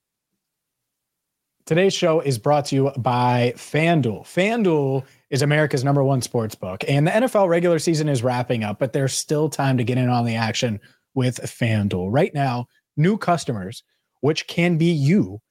Today's 1.68 1.92
show 1.92 2.20
is 2.20 2.38
brought 2.38 2.64
to 2.64 2.74
you 2.74 2.90
by 2.96 3.52
FanDuel. 3.54 4.22
FanDuel 4.22 5.04
is 5.28 5.42
America's 5.42 5.85
number 5.85 6.02
one 6.02 6.22
sports 6.22 6.54
book, 6.54 6.83
and 6.88 7.07
the 7.07 7.11
NFL 7.11 7.46
regular 7.46 7.78
season 7.78 8.09
is 8.09 8.22
wrapping 8.22 8.64
up, 8.64 8.78
but 8.78 8.94
there's 8.94 9.12
still 9.12 9.50
time 9.50 9.76
to 9.76 9.85
get 9.85 9.98
in 9.98 10.09
on 10.09 10.24
the 10.24 10.35
action 10.35 10.81
with 11.14 11.37
FanDuel. 11.42 12.09
Right 12.11 12.33
now, 12.33 12.68
new 12.96 13.18
customers, 13.18 13.83
which 14.22 14.46
can 14.46 14.78
be 14.78 14.87
you, 14.87 15.42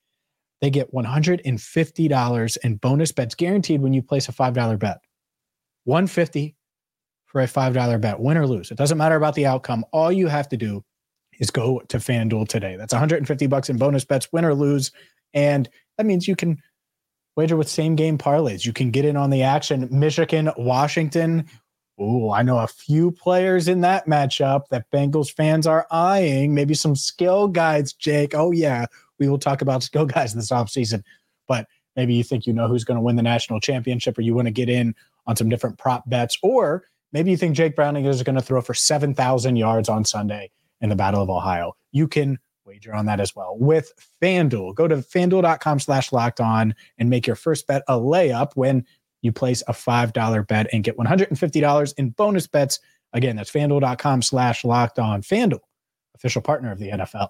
they 0.60 0.72
get 0.72 0.92
$150 0.92 2.58
in 2.64 2.76
bonus 2.78 3.12
bets 3.12 3.36
guaranteed 3.36 3.82
when 3.84 3.94
you 3.94 4.02
place 4.02 4.28
a 4.28 4.34
$5 4.34 4.80
bet. 4.80 4.98
150 5.84 6.56
for 7.28 7.42
a 7.42 7.46
$5 7.46 8.02
bet, 8.02 8.20
win 8.20 8.38
or 8.38 8.48
lose. 8.48 8.72
It 8.72 8.78
doesn't 8.80 8.98
matter 8.98 9.18
about 9.18 9.36
the 9.36 9.46
outcome. 9.46 9.86
All 9.94 10.12
you 10.12 10.26
have 10.30 10.50
to 10.50 10.58
do 10.58 10.84
is 11.40 11.52
go 11.52 11.80
to 11.90 11.98
FanDuel 11.98 12.48
today. 12.48 12.76
That's 12.76 12.92
150 12.92 13.46
bucks 13.46 13.70
in 13.70 13.78
bonus 13.78 14.04
bets, 14.04 14.34
win 14.34 14.46
or 14.46 14.56
lose. 14.56 14.92
And 15.36 15.70
that 15.98 16.06
means 16.06 16.28
you 16.28 16.36
can 16.36 16.62
wager 17.36 17.56
with 17.56 17.70
same 17.70 17.96
game 17.96 18.18
parlays. 18.18 18.66
You 18.66 18.74
can 18.74 18.92
get 18.92 19.06
in 19.06 19.16
on 19.16 19.30
the 19.30 19.44
action. 19.44 19.88
Michigan, 19.92 20.52
Washington. 20.58 21.46
Oh, 22.00 22.32
I 22.32 22.44
know 22.44 22.60
a 22.60 22.68
few 22.68 23.12
players 23.12 23.68
in 23.68 23.82
that 23.82 24.08
matchup 24.08 24.68
that 24.70 24.90
Bengals 24.92 25.32
fans 25.32 25.66
are 25.66 25.88
eyeing. 25.90 26.54
Maybe 26.54 26.74
some 26.74 26.96
skill 26.96 27.48
guides, 27.48 27.94
Jake. 27.94 28.36
Oh, 28.36 28.52
yeah. 28.52 28.86
We 29.20 29.30
will 29.30 29.40
talk 29.40 29.62
about 29.62 29.84
skill 29.84 30.06
guys 30.06 30.34
this 30.34 30.52
offseason. 30.52 31.04
But 31.48 31.68
maybe 31.96 32.14
you 32.14 32.24
think 32.24 32.46
you 32.46 32.54
know 32.54 32.68
who's 32.68 32.84
going 32.84 32.98
to 32.98 33.02
win 33.02 33.16
the 33.16 33.24
national 33.24 33.60
championship 33.60 34.18
or 34.18 34.22
you 34.22 34.36
want 34.36 34.48
to 34.48 34.52
get 34.52 34.70
in 34.70 34.94
on 35.26 35.36
some 35.36 35.50
different 35.50 35.78
prop 35.78 36.08
bets. 36.10 36.38
Or 36.44 36.84
maybe 37.14 37.32
you 37.32 37.38
think 37.38 37.56
Jake 37.56 37.76
Browning 37.76 38.06
is 38.06 38.22
going 38.22 38.36
to 38.36 38.42
throw 38.42 38.62
for 38.62 38.74
7,000 38.74 39.56
yards 39.56 39.90
on 39.90 40.06
Sunday 40.06 40.52
in 40.82 40.90
the 40.90 40.96
Battle 40.96 41.22
of 41.22 41.30
Ohio. 41.30 41.76
You 41.92 42.08
can 42.08 42.38
wager 42.68 42.94
on 42.94 43.06
that 43.06 43.20
as 43.20 43.36
well 43.36 43.58
with 43.58 43.92
FanDuel. 44.22 44.76
Go 44.76 44.88
to 44.88 44.98
fanduel.com 44.98 45.80
slash 45.80 46.12
locked 46.12 46.40
on 46.40 46.76
and 46.98 47.10
make 47.10 47.26
your 47.26 47.36
first 47.36 47.66
bet 47.66 47.84
a 47.88 47.94
layup 47.94 48.52
when 48.56 48.86
you 49.22 49.32
place 49.32 49.64
a 49.68 49.74
$5 49.74 50.48
bet 50.48 50.68
and 50.74 50.84
get 50.84 50.98
$150 50.98 51.94
in 51.98 52.10
bonus 52.12 52.46
bets. 52.46 52.80
Again, 53.14 53.36
that's 53.38 53.52
fanduel.com 53.52 54.22
slash 54.22 54.64
locked 54.64 55.00
on. 55.00 55.22
FanDuel, 55.22 55.62
official 56.16 56.42
partner 56.42 56.72
of 56.72 56.80
the 56.80 56.90
NFL. 56.90 57.30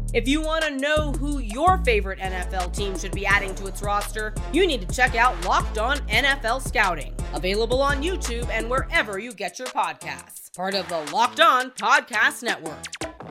If 0.13 0.27
you 0.27 0.41
want 0.41 0.65
to 0.65 0.77
know 0.77 1.13
who 1.13 1.39
your 1.39 1.77
favorite 1.85 2.19
NFL 2.19 2.75
team 2.75 2.99
should 2.99 3.13
be 3.13 3.25
adding 3.25 3.55
to 3.55 3.67
its 3.67 3.81
roster, 3.81 4.33
you 4.51 4.67
need 4.67 4.81
to 4.81 4.93
check 4.93 5.15
out 5.15 5.41
Locked 5.45 5.77
On 5.77 5.99
NFL 6.09 6.67
Scouting, 6.67 7.15
available 7.33 7.81
on 7.81 8.03
YouTube 8.03 8.49
and 8.49 8.69
wherever 8.69 9.19
you 9.19 9.31
get 9.31 9.57
your 9.57 9.69
podcasts. 9.69 10.53
Part 10.53 10.75
of 10.75 10.89
the 10.89 10.99
Locked 11.13 11.39
On 11.39 11.71
Podcast 11.71 12.43
Network. 12.43 12.83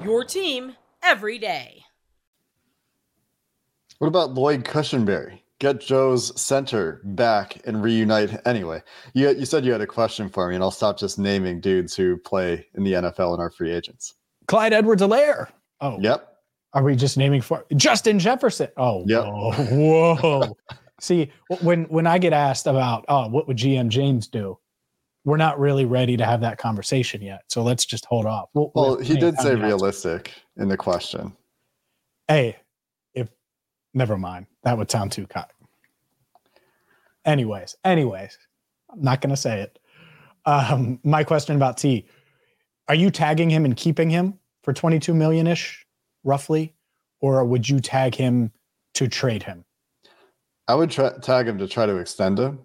Your 0.02 0.24
team 0.24 0.74
every 1.02 1.36
day. 1.36 1.84
What 3.98 4.08
about 4.08 4.32
Lloyd 4.32 4.64
Cushenberry? 4.64 5.40
Get 5.58 5.82
Joe's 5.82 6.40
center 6.40 7.02
back 7.04 7.60
and 7.66 7.82
reunite. 7.82 8.40
Anyway, 8.46 8.82
you, 9.12 9.28
you 9.28 9.44
said 9.44 9.66
you 9.66 9.72
had 9.72 9.82
a 9.82 9.86
question 9.86 10.30
for 10.30 10.48
me, 10.48 10.54
and 10.54 10.64
I'll 10.64 10.70
stop 10.70 10.98
just 10.98 11.18
naming 11.18 11.60
dudes 11.60 11.94
who 11.94 12.16
play 12.16 12.66
in 12.74 12.84
the 12.84 12.94
NFL 12.94 13.34
and 13.34 13.42
are 13.42 13.50
free 13.50 13.70
agents. 13.70 14.14
Clyde 14.46 14.72
Edwards 14.72 15.02
Helaire. 15.02 15.48
Oh. 15.82 15.98
Yep. 16.00 16.29
Are 16.72 16.84
we 16.84 16.94
just 16.94 17.16
naming 17.16 17.40
for 17.40 17.66
Justin 17.74 18.18
Jefferson? 18.18 18.68
Oh, 18.76 19.04
yep. 19.06 19.24
whoa, 19.24 20.16
whoa. 20.16 20.56
See, 21.00 21.32
when 21.62 21.84
when 21.84 22.06
I 22.06 22.18
get 22.18 22.32
asked 22.32 22.66
about, 22.66 23.04
oh, 23.08 23.28
what 23.28 23.48
would 23.48 23.56
GM 23.56 23.88
James 23.88 24.28
do? 24.28 24.58
We're 25.24 25.36
not 25.36 25.58
really 25.58 25.84
ready 25.84 26.16
to 26.16 26.24
have 26.24 26.40
that 26.42 26.58
conversation 26.58 27.22
yet. 27.22 27.42
So 27.48 27.62
let's 27.62 27.84
just 27.84 28.04
hold 28.04 28.26
off. 28.26 28.48
We'll, 28.54 28.70
well 28.74 28.98
he 28.98 29.16
did 29.16 29.38
say 29.38 29.54
realistic 29.54 30.32
in 30.56 30.68
the 30.68 30.76
question. 30.76 31.36
Hey, 32.28 32.56
if 33.14 33.28
never 33.92 34.16
mind, 34.16 34.46
that 34.62 34.78
would 34.78 34.90
sound 34.90 35.12
too 35.12 35.26
cocky. 35.26 35.52
Anyways, 37.24 37.76
anyways, 37.84 38.38
I'm 38.90 39.02
not 39.02 39.20
gonna 39.20 39.36
say 39.36 39.62
it. 39.62 39.78
Um, 40.46 41.00
my 41.02 41.24
question 41.24 41.56
about 41.56 41.76
T: 41.78 42.06
Are 42.88 42.94
you 42.94 43.10
tagging 43.10 43.50
him 43.50 43.64
and 43.64 43.76
keeping 43.76 44.08
him 44.08 44.38
for 44.62 44.72
22 44.72 45.14
million 45.14 45.46
ish? 45.46 45.86
Roughly, 46.24 46.74
or 47.20 47.44
would 47.44 47.68
you 47.68 47.80
tag 47.80 48.14
him 48.14 48.52
to 48.94 49.08
trade 49.08 49.42
him? 49.42 49.64
I 50.68 50.74
would 50.74 50.90
try, 50.90 51.10
tag 51.18 51.48
him 51.48 51.58
to 51.58 51.66
try 51.66 51.86
to 51.86 51.96
extend 51.96 52.38
him. 52.38 52.64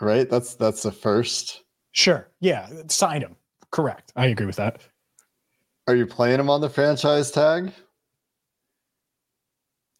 Right? 0.00 0.28
That's 0.28 0.54
that's 0.54 0.82
the 0.82 0.92
first. 0.92 1.64
Sure. 1.92 2.28
Yeah. 2.40 2.68
Sign 2.88 3.20
him. 3.20 3.36
Correct. 3.70 4.12
I 4.16 4.26
agree 4.26 4.46
with 4.46 4.56
that. 4.56 4.80
Are 5.86 5.94
you 5.94 6.06
playing 6.06 6.38
him 6.40 6.50
on 6.50 6.60
the 6.60 6.68
franchise 6.68 7.30
tag? 7.30 7.72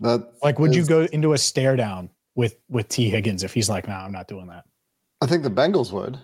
That 0.01 0.33
like 0.43 0.59
would 0.59 0.71
is, 0.71 0.77
you 0.77 0.87
go 0.87 1.03
into 1.13 1.33
a 1.33 1.39
stare 1.39 1.77
down 1.77 2.11
with 2.35 2.57
with 2.69 2.89
Tee 2.89 3.11
Higgins 3.11 3.43
if 3.43 3.53
he's 3.53 3.69
like, 3.69 3.89
no, 3.89 3.95
nah, 3.95 4.05
I'm 4.05 4.13
not 4.13 4.29
doing 4.29 4.47
that? 4.47 4.65
I 5.21 5.27
think 5.27 5.43
the 5.43 5.51
Bengals 5.51 5.91
would. 5.93 6.19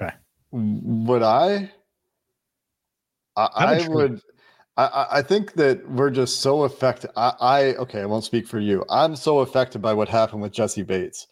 Okay. 0.00 0.14
Would 0.52 1.22
I? 1.22 1.70
I, 3.36 3.48
I 3.54 3.88
would 3.88 4.20
I, 4.76 5.06
I 5.10 5.22
think 5.22 5.54
that 5.54 5.88
we're 5.90 6.10
just 6.10 6.40
so 6.40 6.62
affected. 6.62 7.10
I, 7.16 7.32
I 7.40 7.64
okay, 7.74 8.00
I 8.00 8.06
won't 8.06 8.24
speak 8.24 8.46
for 8.46 8.58
you. 8.58 8.84
I'm 8.88 9.16
so 9.16 9.40
affected 9.40 9.82
by 9.82 9.92
what 9.92 10.08
happened 10.08 10.42
with 10.42 10.52
Jessie 10.52 10.82
Bates 10.82 11.26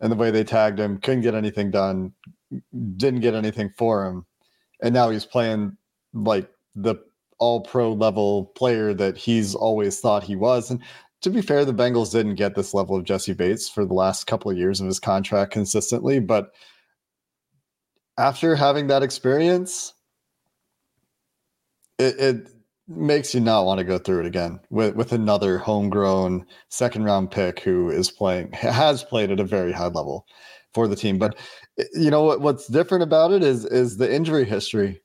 and 0.00 0.10
the 0.10 0.16
way 0.16 0.30
they 0.30 0.44
tagged 0.44 0.78
him, 0.78 0.98
couldn't 0.98 1.22
get 1.22 1.34
anything 1.34 1.70
done, 1.70 2.12
didn't 2.96 3.20
get 3.20 3.34
anything 3.34 3.70
for 3.76 4.06
him, 4.06 4.24
and 4.82 4.94
now 4.94 5.10
he's 5.10 5.24
playing 5.26 5.76
like 6.14 6.48
the 6.74 6.96
all 7.38 7.62
pro 7.62 7.92
level 7.92 8.46
player 8.56 8.92
that 8.94 9.16
he's 9.16 9.54
always 9.54 10.00
thought 10.00 10.22
he 10.22 10.36
was. 10.36 10.70
And 10.70 10.80
to 11.22 11.30
be 11.30 11.42
fair, 11.42 11.64
the 11.64 11.74
Bengals 11.74 12.12
didn't 12.12 12.36
get 12.36 12.54
this 12.54 12.72
level 12.74 12.96
of 12.96 13.04
Jessie 13.04 13.34
Bates 13.34 13.68
for 13.68 13.84
the 13.84 13.94
last 13.94 14.26
couple 14.26 14.50
of 14.50 14.56
years 14.56 14.80
of 14.80 14.86
his 14.86 15.00
contract 15.00 15.52
consistently, 15.52 16.20
but 16.20 16.50
after 18.18 18.54
having 18.54 18.86
that 18.88 19.02
experience, 19.02 19.94
it, 22.00 22.18
it 22.18 22.48
makes 22.88 23.34
you 23.34 23.40
not 23.40 23.64
want 23.64 23.78
to 23.78 23.84
go 23.84 23.98
through 23.98 24.20
it 24.20 24.26
again 24.26 24.58
with 24.70 24.94
with 24.96 25.12
another 25.12 25.58
homegrown 25.58 26.44
second 26.68 27.04
round 27.04 27.30
pick 27.30 27.60
who 27.60 27.88
is 27.90 28.10
playing 28.10 28.50
has 28.52 29.04
played 29.04 29.30
at 29.30 29.40
a 29.40 29.44
very 29.44 29.72
high 29.72 29.86
level 29.86 30.26
for 30.74 30.88
the 30.88 30.96
team. 30.96 31.18
But 31.18 31.36
eh, 31.78 31.84
you 31.94 32.10
know 32.10 32.22
what 32.22 32.40
what's 32.40 32.66
different 32.66 33.02
about 33.02 33.32
it 33.32 33.42
is 33.42 33.64
is 33.64 33.96
the 33.96 34.12
injury 34.12 34.44
history 34.44 35.00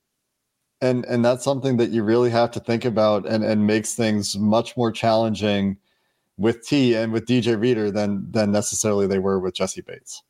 and 0.81 1.05
and 1.05 1.23
that's 1.23 1.43
something 1.43 1.77
that 1.77 1.91
you 1.91 2.03
really 2.03 2.29
have 2.29 2.51
to 2.51 2.59
think 2.59 2.85
about 2.85 3.27
and 3.27 3.43
and 3.43 3.67
makes 3.67 3.93
things 3.93 4.37
much 4.37 4.75
more 4.75 4.91
challenging 4.91 5.77
with 6.37 6.65
T 6.65 6.95
and 6.95 7.13
with 7.13 7.25
DJ 7.25 7.59
Reader 7.59 7.91
than 7.91 8.29
than 8.31 8.51
necessarily 8.51 9.07
they 9.07 9.19
were 9.19 9.39
with 9.39 9.55
Jessie 9.55 9.81
Bates. 9.81 10.23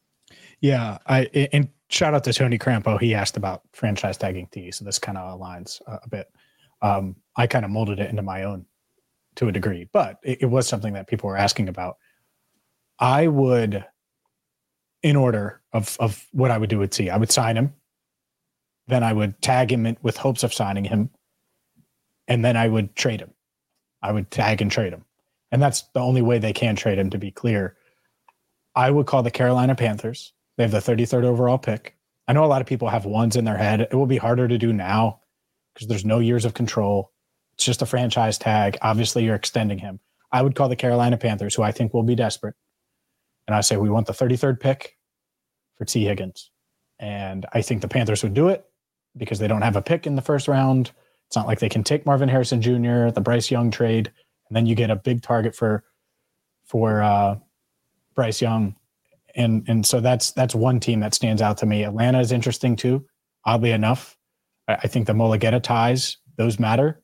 Yeah, 0.62 0.98
I 1.08 1.26
and 1.52 1.70
shout 1.90 2.14
out 2.14 2.24
to 2.26 2.34
Tony 2.34 2.58
Crampo. 2.58 3.00
He 3.00 3.14
asked 3.14 3.38
about 3.38 3.62
franchise 3.74 4.18
tagging 4.18 4.48
T, 4.52 4.72
so 4.72 4.86
this 4.86 5.00
kind 5.00 5.18
of 5.18 5.40
aligns 5.40 5.82
a 5.88 6.08
bit. 6.10 6.32
Um, 6.82 7.16
I 7.36 7.48
kind 7.48 7.66
of 7.66 7.72
molded 7.72 8.00
it 8.00 8.10
into 8.10 8.22
my 8.22 8.44
own 8.44 8.66
to 9.36 9.48
a 9.48 9.52
degree, 9.52 9.90
but 9.92 10.20
it, 10.24 10.44
it 10.44 10.46
was 10.46 10.68
something 10.68 10.94
that 10.94 11.08
people 11.08 11.30
were 11.30 11.38
asking 11.38 11.70
about. 11.70 11.98
I 13.00 13.28
would, 13.28 13.86
in 15.04 15.16
order 15.16 15.62
of 15.74 15.98
of 16.00 16.26
what 16.32 16.52
I 16.52 16.58
would 16.58 16.70
do 16.70 16.80
with 16.80 16.92
T, 16.92 17.10
I 17.10 17.18
would 17.18 17.32
sign 17.32 17.58
him, 17.58 17.74
then 18.88 19.04
I 19.04 19.14
would 19.14 19.42
tag 19.42 19.72
him 19.72 19.86
in, 19.86 19.98
with 20.02 20.18
hopes 20.18 20.44
of 20.44 20.54
signing 20.54 20.86
him, 20.86 21.10
and 22.28 22.44
then 22.46 22.56
I 22.56 22.68
would 22.68 22.96
trade 22.96 23.20
him. 23.20 23.34
I 24.02 24.12
would 24.12 24.30
tag 24.32 24.62
and 24.62 24.72
trade 24.72 24.94
him 24.94 25.06
and 25.56 25.62
that's 25.62 25.84
the 25.94 26.02
only 26.02 26.22
way 26.22 26.38
they 26.38 26.52
can 26.52 26.76
trade 26.76 26.98
him. 26.98 27.10
To 27.12 27.18
be 27.18 27.32
clear, 27.32 27.78
I 28.76 28.92
would 28.92 29.06
call 29.06 29.24
the 29.24 29.32
Carolina 29.32 29.74
Panthers. 29.74 30.34
They 30.58 30.64
have 30.64 30.72
the 30.72 30.80
33rd 30.80 31.24
overall 31.24 31.58
pick. 31.58 31.96
I 32.28 32.34
know 32.34 32.44
a 32.44 32.48
lot 32.48 32.60
of 32.60 32.68
people 32.68 32.90
have 32.90 33.06
ones 33.06 33.38
in 33.38 33.46
their 33.46 33.58
head. 33.58 33.80
It 33.80 33.94
will 33.94 34.06
be 34.06 34.18
harder 34.18 34.50
to 34.50 34.58
do 34.58 34.74
now 34.74 35.22
because 35.76 35.88
there's 35.88 36.06
no 36.06 36.18
years 36.18 36.46
of 36.46 36.56
control. 36.56 37.12
It's 37.54 37.66
just 37.66 37.84
a 37.84 37.86
franchise 37.86 38.40
tag. 38.40 38.78
Obviously, 38.82 39.24
you're 39.24 39.36
extending 39.36 39.78
him. 39.78 40.00
I 40.32 40.42
would 40.42 40.56
call 40.56 40.70
the 40.70 40.76
Carolina 40.76 41.18
Panthers, 41.18 41.54
who 41.54 41.62
I 41.62 41.72
think 41.72 41.94
will 41.94 42.04
be 42.04 42.16
desperate, 42.16 42.56
and 43.48 43.56
I 43.56 43.62
say 43.62 43.78
we 43.78 43.90
want 43.90 44.08
the 44.08 44.14
33rd 44.14 44.60
pick 44.60 44.98
for 45.78 45.86
Tee 45.86 46.06
Higgins. 46.06 46.50
And 46.98 47.46
I 47.54 47.62
think 47.62 47.82
the 47.82 47.88
Panthers 47.88 48.24
would 48.24 48.34
do 48.34 48.48
it 48.48 48.66
because 49.16 49.38
they 49.38 49.48
don't 49.48 49.62
have 49.62 49.76
a 49.76 49.82
pick 49.82 50.08
in 50.08 50.16
the 50.16 50.22
first 50.22 50.48
round. 50.48 50.92
It's 51.28 51.36
not 51.36 51.48
like 51.48 51.60
they 51.60 51.70
can 51.70 51.84
take 51.84 52.06
Marvin 52.06 52.30
Harrison 52.30 52.62
Jr., 52.62 53.10
the 53.10 53.22
Bryce 53.22 53.52
Young 53.52 53.70
trade 53.70 54.12
and 54.50 54.56
then 54.56 54.66
you 54.66 54.76
get 54.76 54.90
a 54.90 54.96
big 54.96 55.22
target 55.22 55.56
for 55.56 55.84
for 56.66 57.02
uh, 57.02 57.36
Bryce 58.16 58.42
Young, 58.42 58.76
and 59.36 59.64
and 59.68 59.86
so 59.86 60.00
that's 60.00 60.32
that's 60.32 60.56
one 60.56 60.80
team 60.80 61.00
that 61.02 61.14
stands 61.14 61.42
out 61.42 61.58
to 61.60 61.66
me. 61.66 61.84
Atlanta 61.84 62.20
is 62.20 62.32
interesting 62.32 62.76
too. 62.76 63.06
Oddly 63.46 63.72
enough, 63.72 64.15
I, 64.68 64.76
I 64.76 64.88
think 64.88 65.08
the 65.08 65.14
Mulugheta 65.14 65.62
ties 65.62 66.18
those 66.38 66.60
matter. 66.60 67.02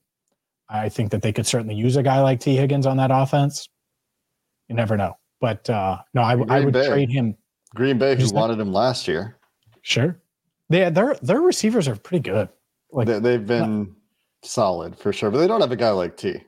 I 0.70 0.90
think 0.90 1.12
that 1.12 1.22
they 1.22 1.34
could 1.34 1.46
certainly 1.46 1.76
use 1.76 1.98
a 1.98 2.04
guy 2.04 2.22
like 2.22 2.40
Tee 2.40 2.56
Higgins 2.56 2.86
on 2.86 2.98
that 2.98 3.12
offense. 3.12 3.68
You 4.70 4.76
never 4.76 4.96
know, 4.96 5.18
but 5.42 5.70
uh, 5.70 5.98
no, 6.14 6.22
I, 6.22 6.34
I 6.48 6.62
would 6.62 6.74
Bay. 6.74 6.88
trade 6.88 7.10
him. 7.10 7.36
Green 7.76 7.98
Bay, 7.98 8.16
who 8.16 8.34
wanted 8.34 8.60
him 8.60 8.72
last 8.72 9.08
year. 9.08 9.38
Sure, 9.82 10.18
they 10.70 10.90
their 10.90 11.16
their 11.22 11.42
receivers 11.42 11.88
are 11.88 11.96
pretty 11.96 12.30
good. 12.30 12.48
Like 12.92 13.08
they, 13.08 13.34
have 13.34 13.48
been 13.48 13.96
solid 14.44 14.98
for 14.98 15.12
sure, 15.12 15.30
but 15.30 15.40
they 15.40 15.48
don't 15.48 15.62
have 15.62 15.72
a 15.72 15.78
guy 15.78 15.92
like 15.92 16.16
T 16.16 16.42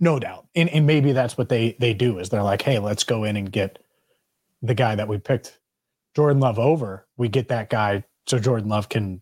no 0.00 0.18
doubt 0.18 0.46
and, 0.54 0.68
and 0.70 0.86
maybe 0.86 1.12
that's 1.12 1.36
what 1.36 1.48
they 1.48 1.76
they 1.78 1.94
do 1.94 2.18
is 2.18 2.28
they're 2.28 2.42
like 2.42 2.62
hey 2.62 2.78
let's 2.78 3.04
go 3.04 3.24
in 3.24 3.36
and 3.36 3.52
get 3.52 3.78
the 4.62 4.74
guy 4.74 4.94
that 4.94 5.08
we 5.08 5.18
picked 5.18 5.58
jordan 6.14 6.40
love 6.40 6.58
over 6.58 7.06
we 7.16 7.28
get 7.28 7.48
that 7.48 7.68
guy 7.68 8.02
so 8.26 8.38
jordan 8.38 8.68
love 8.68 8.88
can 8.88 9.20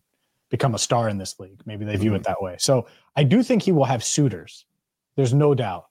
become 0.51 0.75
a 0.75 0.79
star 0.79 1.09
in 1.09 1.17
this 1.17 1.39
league 1.39 1.61
maybe 1.65 1.83
they 1.83 1.95
view 1.95 2.11
mm-hmm. 2.11 2.17
it 2.17 2.23
that 2.23 2.41
way 2.41 2.55
so 2.59 2.85
i 3.15 3.23
do 3.23 3.41
think 3.41 3.63
he 3.63 3.71
will 3.71 3.85
have 3.85 4.03
suitors 4.03 4.65
there's 5.15 5.33
no 5.33 5.55
doubt 5.55 5.87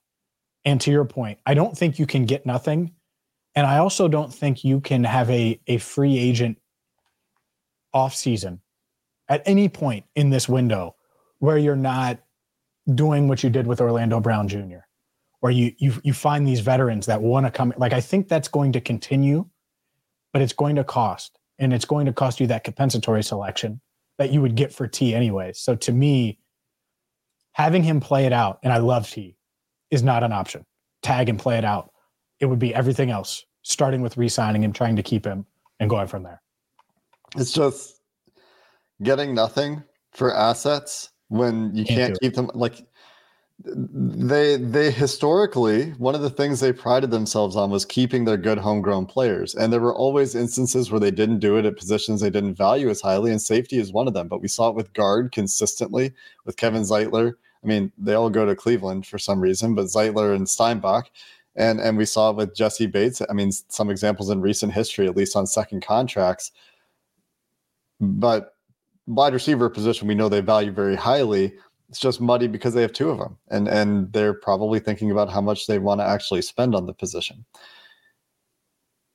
and 0.63 0.79
to 0.79 0.91
your 0.91 1.03
point 1.05 1.37
i 1.45 1.53
don't 1.53 1.77
think 1.77 1.99
you 1.99 2.05
can 2.05 2.25
get 2.25 2.45
nothing 2.45 2.93
and 3.55 3.67
i 3.67 3.77
also 3.77 4.07
don't 4.07 4.33
think 4.33 4.63
you 4.63 4.79
can 4.79 5.03
have 5.03 5.29
a 5.29 5.59
a 5.67 5.77
free 5.77 6.17
agent 6.17 6.57
off 7.93 8.15
season 8.15 8.61
at 9.27 9.41
any 9.45 9.67
point 9.67 10.05
in 10.15 10.29
this 10.29 10.47
window 10.47 10.95
where 11.39 11.57
you're 11.57 11.75
not 11.75 12.19
doing 12.95 13.27
what 13.27 13.43
you 13.43 13.49
did 13.49 13.67
with 13.67 13.81
Orlando 13.81 14.19
Brown 14.19 14.47
Jr. 14.47 14.83
Or 15.41 15.49
you 15.49 15.73
you 15.79 15.93
you 16.03 16.13
find 16.13 16.47
these 16.47 16.59
veterans 16.59 17.07
that 17.07 17.21
want 17.21 17.47
to 17.47 17.51
come 17.51 17.73
like 17.77 17.93
I 17.93 18.01
think 18.01 18.27
that's 18.27 18.47
going 18.47 18.73
to 18.73 18.81
continue, 18.81 19.47
but 20.33 20.41
it's 20.41 20.53
going 20.53 20.75
to 20.75 20.83
cost. 20.83 21.37
And 21.57 21.73
it's 21.73 21.85
going 21.85 22.05
to 22.07 22.13
cost 22.13 22.39
you 22.39 22.47
that 22.47 22.63
compensatory 22.63 23.23
selection 23.23 23.81
that 24.17 24.31
you 24.31 24.41
would 24.41 24.55
get 24.55 24.73
for 24.73 24.87
T 24.87 25.13
anyway. 25.15 25.51
So 25.53 25.75
to 25.75 25.91
me, 25.91 26.39
having 27.53 27.83
him 27.83 27.99
play 27.99 28.25
it 28.25 28.33
out, 28.33 28.59
and 28.63 28.71
I 28.71 28.77
love 28.77 29.09
T, 29.09 29.35
is 29.89 30.03
not 30.03 30.23
an 30.23 30.31
option. 30.31 30.65
Tag 31.01 31.29
and 31.29 31.39
play 31.39 31.57
it 31.57 31.65
out. 31.65 31.91
It 32.39 32.45
would 32.45 32.59
be 32.59 32.73
everything 32.73 33.11
else, 33.11 33.45
starting 33.63 34.01
with 34.01 34.17
re-signing 34.17 34.63
him, 34.63 34.73
trying 34.73 34.95
to 34.95 35.03
keep 35.03 35.25
him, 35.25 35.45
and 35.79 35.89
going 35.89 36.07
from 36.07 36.23
there. 36.23 36.41
It's 37.37 37.51
just 37.51 38.01
getting 39.03 39.33
nothing 39.33 39.83
for 40.11 40.35
assets 40.35 41.09
when 41.29 41.73
you 41.75 41.85
can't, 41.85 41.97
can't 41.97 42.19
keep 42.19 42.33
them 42.35 42.51
like 42.53 42.85
they 43.63 44.57
they 44.57 44.91
historically 44.91 45.91
one 45.91 46.15
of 46.15 46.21
the 46.21 46.29
things 46.29 46.59
they 46.59 46.73
prided 46.73 47.11
themselves 47.11 47.55
on 47.55 47.69
was 47.69 47.85
keeping 47.85 48.25
their 48.25 48.37
good 48.37 48.57
homegrown 48.57 49.05
players. 49.05 49.55
And 49.55 49.71
there 49.71 49.79
were 49.79 49.95
always 49.95 50.35
instances 50.35 50.89
where 50.89 50.99
they 50.99 51.11
didn't 51.11 51.39
do 51.39 51.57
it 51.57 51.65
at 51.65 51.77
positions 51.77 52.21
they 52.21 52.29
didn't 52.29 52.55
value 52.55 52.89
as 52.89 53.01
highly 53.01 53.31
and 53.31 53.41
safety 53.41 53.77
is 53.77 53.91
one 53.91 54.07
of 54.07 54.13
them. 54.13 54.27
But 54.27 54.41
we 54.41 54.47
saw 54.47 54.69
it 54.69 54.75
with 54.75 54.93
guard 54.93 55.31
consistently 55.31 56.13
with 56.45 56.57
Kevin 56.57 56.83
Zeitler. 56.83 57.33
I 57.63 57.67
mean 57.67 57.91
they 57.97 58.13
all 58.13 58.29
go 58.29 58.45
to 58.45 58.55
Cleveland 58.55 59.05
for 59.05 59.19
some 59.19 59.41
reason 59.41 59.75
but 59.75 59.85
Zeitler 59.85 60.35
and 60.35 60.47
Steinbach. 60.47 61.09
And 61.55 61.79
and 61.79 61.97
we 61.97 62.05
saw 62.05 62.31
it 62.31 62.37
with 62.37 62.55
jessie 62.55 62.87
Bates. 62.87 63.21
I 63.29 63.33
mean 63.33 63.51
some 63.51 63.89
examples 63.89 64.29
in 64.29 64.41
recent 64.41 64.73
history 64.73 65.07
at 65.07 65.17
least 65.17 65.35
on 65.35 65.45
second 65.45 65.81
contracts. 65.81 66.51
But 67.99 68.55
wide 69.07 69.33
receiver 69.33 69.69
position 69.69 70.07
we 70.07 70.15
know 70.15 70.29
they 70.29 70.41
value 70.41 70.71
very 70.71 70.95
highly. 70.95 71.53
It's 71.91 71.99
just 71.99 72.21
muddy 72.21 72.47
because 72.47 72.73
they 72.73 72.81
have 72.83 72.93
two 72.93 73.09
of 73.09 73.19
them, 73.19 73.37
and 73.49 73.67
and 73.67 74.13
they're 74.13 74.33
probably 74.33 74.79
thinking 74.79 75.11
about 75.11 75.29
how 75.29 75.41
much 75.41 75.67
they 75.67 75.77
want 75.77 75.99
to 75.99 76.07
actually 76.07 76.41
spend 76.41 76.73
on 76.73 76.85
the 76.85 76.93
position. 76.93 77.45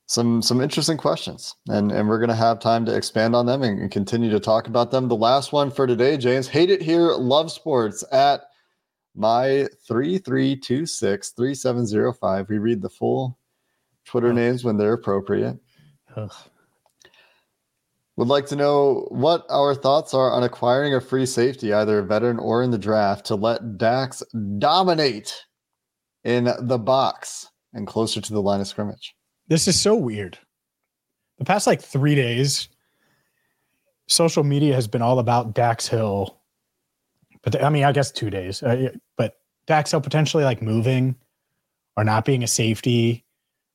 Some 0.05 0.43
some 0.43 0.61
interesting 0.61 0.95
questions, 0.95 1.55
and 1.67 1.91
and 1.91 2.07
we're 2.07 2.19
going 2.19 2.29
to 2.29 2.35
have 2.35 2.59
time 2.59 2.85
to 2.85 2.95
expand 2.95 3.35
on 3.35 3.47
them 3.47 3.63
and, 3.63 3.81
and 3.81 3.89
continue 3.89 4.29
to 4.29 4.39
talk 4.39 4.67
about 4.67 4.91
them. 4.91 5.07
The 5.07 5.15
last 5.15 5.51
one 5.51 5.71
for 5.71 5.87
today, 5.87 6.17
James, 6.17 6.47
hate 6.47 6.69
it 6.69 6.83
here, 6.83 7.13
love 7.13 7.51
sports 7.51 8.03
at 8.11 8.41
my 9.15 9.67
3326 9.87 11.31
3705. 11.31 12.47
We 12.47 12.59
read 12.59 12.83
the 12.83 12.89
full 12.89 13.39
Twitter 14.05 14.31
names 14.31 14.63
when 14.63 14.77
they're 14.77 14.93
appropriate. 14.93 15.57
Ugh 16.15 16.31
would 18.17 18.27
like 18.27 18.47
to 18.47 18.55
know 18.55 19.07
what 19.09 19.45
our 19.49 19.75
thoughts 19.75 20.13
are 20.13 20.31
on 20.31 20.43
acquiring 20.43 20.93
a 20.95 20.99
free 20.99 21.25
safety, 21.25 21.71
either 21.71 21.99
a 21.99 22.03
veteran 22.03 22.39
or 22.39 22.63
in 22.63 22.71
the 22.71 22.77
draft, 22.77 23.27
to 23.27 23.35
let 23.35 23.77
Dax 23.77 24.23
dominate 24.57 25.45
in 26.23 26.49
the 26.61 26.79
box 26.79 27.49
and 27.73 27.85
closer 27.85 28.19
to 28.19 28.33
the 28.33 28.41
line 28.41 28.59
of 28.59 28.67
scrimmage. 28.67 29.15
This 29.47 29.67
is 29.67 29.79
so 29.79 29.95
weird. 29.95 30.37
The 31.37 31.45
past 31.45 31.67
like 31.67 31.79
three 31.79 32.15
days, 32.15 32.69
social 34.07 34.43
media 34.43 34.73
has 34.73 34.87
been 34.87 35.03
all 35.03 35.19
about 35.19 35.53
Dax 35.53 35.87
Hill. 35.87 36.39
But 37.43 37.63
I 37.63 37.69
mean, 37.69 37.83
I 37.83 37.91
guess 37.91 38.11
two 38.11 38.31
days, 38.31 38.63
uh, 38.63 38.89
but 39.15 39.37
Dax 39.67 39.91
Hill 39.91 40.01
potentially 40.01 40.43
like 40.43 40.61
moving 40.63 41.15
or 41.95 42.03
not 42.03 42.25
being 42.25 42.43
a 42.43 42.47
safety 42.47 43.23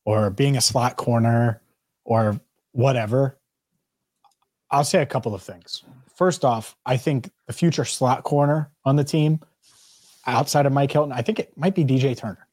or 0.03 0.29
being 0.29 0.57
a 0.57 0.61
slot 0.61 0.97
corner 0.97 1.61
or 2.03 2.41
whatever 2.73 3.39
I'll 4.73 4.83
say 4.83 5.03
a 5.03 5.05
couple 5.05 5.35
of 5.35 5.43
things. 5.43 5.83
First 6.15 6.43
off, 6.43 6.75
I 6.83 6.97
think 6.97 7.29
the 7.45 7.53
future 7.53 7.85
slot 7.85 8.23
corner 8.23 8.71
on 8.83 8.95
the 8.95 9.03
team 9.03 9.39
outside 10.25 10.65
of 10.65 10.73
Mike 10.73 10.91
Hilton, 10.91 11.11
I 11.11 11.21
think 11.21 11.37
it 11.39 11.55
might 11.55 11.75
be 11.75 11.85
DJ 11.85 12.17
Turner. 12.17 12.47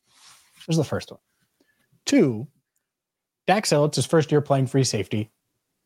There's 0.66 0.76
the 0.76 0.85
first 0.85 1.11
one. 1.11 1.20
Two, 2.04 2.46
Dax 3.46 3.70
Hill, 3.70 3.87
it's 3.87 3.96
his 3.96 4.04
first 4.04 4.30
year 4.30 4.42
playing 4.42 4.66
free 4.66 4.85
safety, 4.85 5.30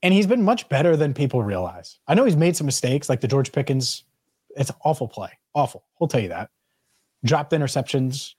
and 0.03 0.13
he's 0.13 0.27
been 0.27 0.43
much 0.43 0.69
better 0.69 0.97
than 0.97 1.15
people 1.15 1.43
realize. 1.43 2.01
I 2.09 2.15
know 2.15 2.25
he's 2.25 2.37
made 2.37 2.57
some 2.57 2.67
mistakes, 2.67 3.09
like 3.09 3.21
the 3.21 3.29
George 3.29 3.53
Pickens. 3.53 4.03
It's 4.57 4.71
an 4.71 4.77
awful 4.85 5.07
play, 5.07 5.31
awful. 5.55 5.85
We'll 6.01 6.09
tell 6.09 6.21
you 6.21 6.31
that. 6.31 6.51
Dropped 7.25 7.53
interceptions, 7.53 8.35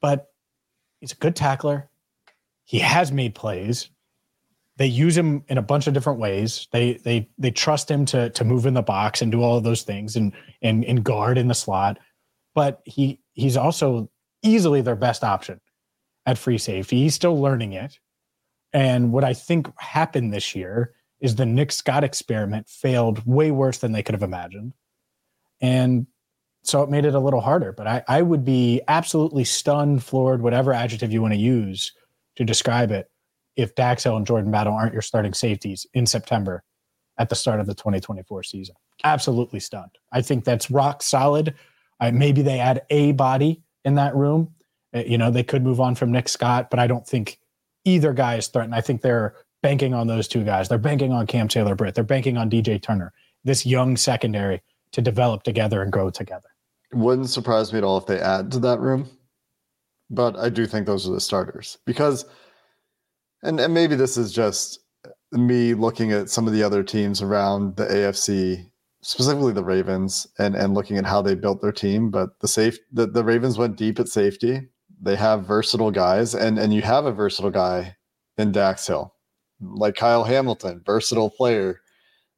but 0.00 0.28
he's 1.00 1.12
a 1.12 1.16
good 1.16 1.34
tackler. 1.34 1.90
He 2.64 2.78
has 2.78 3.10
made 3.10 3.34
plays 3.34 3.90
they 4.82 4.88
use 4.88 5.16
him 5.16 5.44
in 5.46 5.58
a 5.58 5.62
bunch 5.62 5.86
of 5.86 5.94
different 5.94 6.18
ways. 6.18 6.66
They 6.72 6.94
they 6.94 7.28
they 7.38 7.52
trust 7.52 7.88
him 7.88 8.04
to 8.06 8.30
to 8.30 8.44
move 8.44 8.66
in 8.66 8.74
the 8.74 8.82
box 8.82 9.22
and 9.22 9.30
do 9.30 9.40
all 9.40 9.56
of 9.56 9.62
those 9.62 9.82
things 9.82 10.16
and 10.16 10.32
and 10.60 10.84
and 10.84 11.04
guard 11.04 11.38
in 11.38 11.46
the 11.46 11.54
slot. 11.54 12.00
But 12.52 12.82
he 12.84 13.20
he's 13.32 13.56
also 13.56 14.10
easily 14.42 14.80
their 14.80 14.96
best 14.96 15.22
option 15.22 15.60
at 16.26 16.36
free 16.36 16.58
safety. 16.58 16.98
He's 16.98 17.14
still 17.14 17.40
learning 17.40 17.74
it. 17.74 17.96
And 18.72 19.12
what 19.12 19.22
I 19.22 19.34
think 19.34 19.68
happened 19.78 20.32
this 20.32 20.56
year 20.56 20.94
is 21.20 21.36
the 21.36 21.46
Nick 21.46 21.70
Scott 21.70 22.02
experiment 22.02 22.68
failed 22.68 23.24
way 23.24 23.52
worse 23.52 23.78
than 23.78 23.92
they 23.92 24.02
could 24.02 24.16
have 24.16 24.24
imagined. 24.24 24.72
And 25.60 26.08
so 26.64 26.82
it 26.82 26.90
made 26.90 27.04
it 27.04 27.14
a 27.14 27.20
little 27.20 27.40
harder. 27.40 27.70
But 27.70 27.86
I, 27.86 28.02
I 28.08 28.22
would 28.22 28.44
be 28.44 28.82
absolutely 28.88 29.44
stunned, 29.44 30.02
floored, 30.02 30.42
whatever 30.42 30.72
adjective 30.72 31.12
you 31.12 31.22
want 31.22 31.34
to 31.34 31.40
use 31.40 31.92
to 32.34 32.44
describe 32.44 32.90
it, 32.90 33.11
if 33.56 33.74
Dax 33.74 34.04
Hill 34.04 34.16
and 34.16 34.26
Jordan 34.26 34.50
Battle 34.50 34.74
aren't 34.74 34.92
your 34.92 35.02
starting 35.02 35.34
safeties 35.34 35.86
in 35.94 36.06
September 36.06 36.62
at 37.18 37.28
the 37.28 37.34
start 37.34 37.60
of 37.60 37.66
the 37.66 37.74
2024 37.74 38.42
season. 38.42 38.74
Absolutely 39.04 39.60
stunned. 39.60 39.90
I 40.12 40.22
think 40.22 40.44
that's 40.44 40.70
rock 40.70 41.02
solid. 41.02 41.54
Uh, 42.00 42.10
maybe 42.12 42.42
they 42.42 42.58
add 42.58 42.82
a 42.90 43.12
body 43.12 43.62
in 43.84 43.94
that 43.96 44.14
room. 44.16 44.54
Uh, 44.94 45.02
you 45.06 45.18
know, 45.18 45.30
they 45.30 45.42
could 45.42 45.62
move 45.62 45.80
on 45.80 45.94
from 45.94 46.10
Nick 46.10 46.28
Scott, 46.28 46.70
but 46.70 46.78
I 46.78 46.86
don't 46.86 47.06
think 47.06 47.38
either 47.84 48.12
guy 48.12 48.36
is 48.36 48.48
threatened. 48.48 48.74
I 48.74 48.80
think 48.80 49.02
they're 49.02 49.34
banking 49.62 49.94
on 49.94 50.06
those 50.06 50.28
two 50.28 50.44
guys. 50.44 50.68
They're 50.68 50.78
banking 50.78 51.12
on 51.12 51.26
Cam 51.26 51.48
Taylor 51.48 51.74
Britt. 51.74 51.94
They're 51.94 52.04
banking 52.04 52.36
on 52.36 52.50
DJ 52.50 52.82
Turner, 52.82 53.12
this 53.44 53.64
young 53.64 53.96
secondary 53.96 54.62
to 54.92 55.00
develop 55.00 55.42
together 55.42 55.82
and 55.82 55.92
grow 55.92 56.10
together. 56.10 56.48
Wouldn't 56.92 57.30
surprise 57.30 57.72
me 57.72 57.78
at 57.78 57.84
all 57.84 57.96
if 57.96 58.06
they 58.06 58.20
add 58.20 58.50
to 58.52 58.58
that 58.60 58.80
room. 58.80 59.08
But 60.10 60.36
I 60.36 60.50
do 60.50 60.66
think 60.66 60.86
those 60.86 61.08
are 61.08 61.12
the 61.12 61.20
starters 61.20 61.78
because, 61.86 62.26
and, 63.42 63.60
and 63.60 63.74
maybe 63.74 63.94
this 63.94 64.16
is 64.16 64.32
just 64.32 64.80
me 65.32 65.74
looking 65.74 66.12
at 66.12 66.30
some 66.30 66.46
of 66.46 66.52
the 66.52 66.62
other 66.62 66.82
teams 66.82 67.22
around 67.22 67.76
the 67.76 67.86
AFC, 67.86 68.70
specifically 69.02 69.52
the 69.52 69.64
Ravens, 69.64 70.26
and, 70.38 70.54
and 70.54 70.74
looking 70.74 70.98
at 70.98 71.06
how 71.06 71.22
they 71.22 71.34
built 71.34 71.62
their 71.62 71.72
team. 71.72 72.10
But 72.10 72.38
the 72.40 72.48
safe 72.48 72.78
the, 72.92 73.06
the 73.06 73.24
Ravens 73.24 73.58
went 73.58 73.76
deep 73.76 73.98
at 73.98 74.08
safety. 74.08 74.68
They 75.00 75.16
have 75.16 75.46
versatile 75.46 75.90
guys, 75.90 76.34
and, 76.34 76.58
and 76.58 76.72
you 76.72 76.82
have 76.82 77.06
a 77.06 77.12
versatile 77.12 77.50
guy 77.50 77.96
in 78.38 78.52
Dax 78.52 78.86
Hill, 78.86 79.14
like 79.60 79.96
Kyle 79.96 80.24
Hamilton, 80.24 80.82
versatile 80.86 81.30
player 81.30 81.80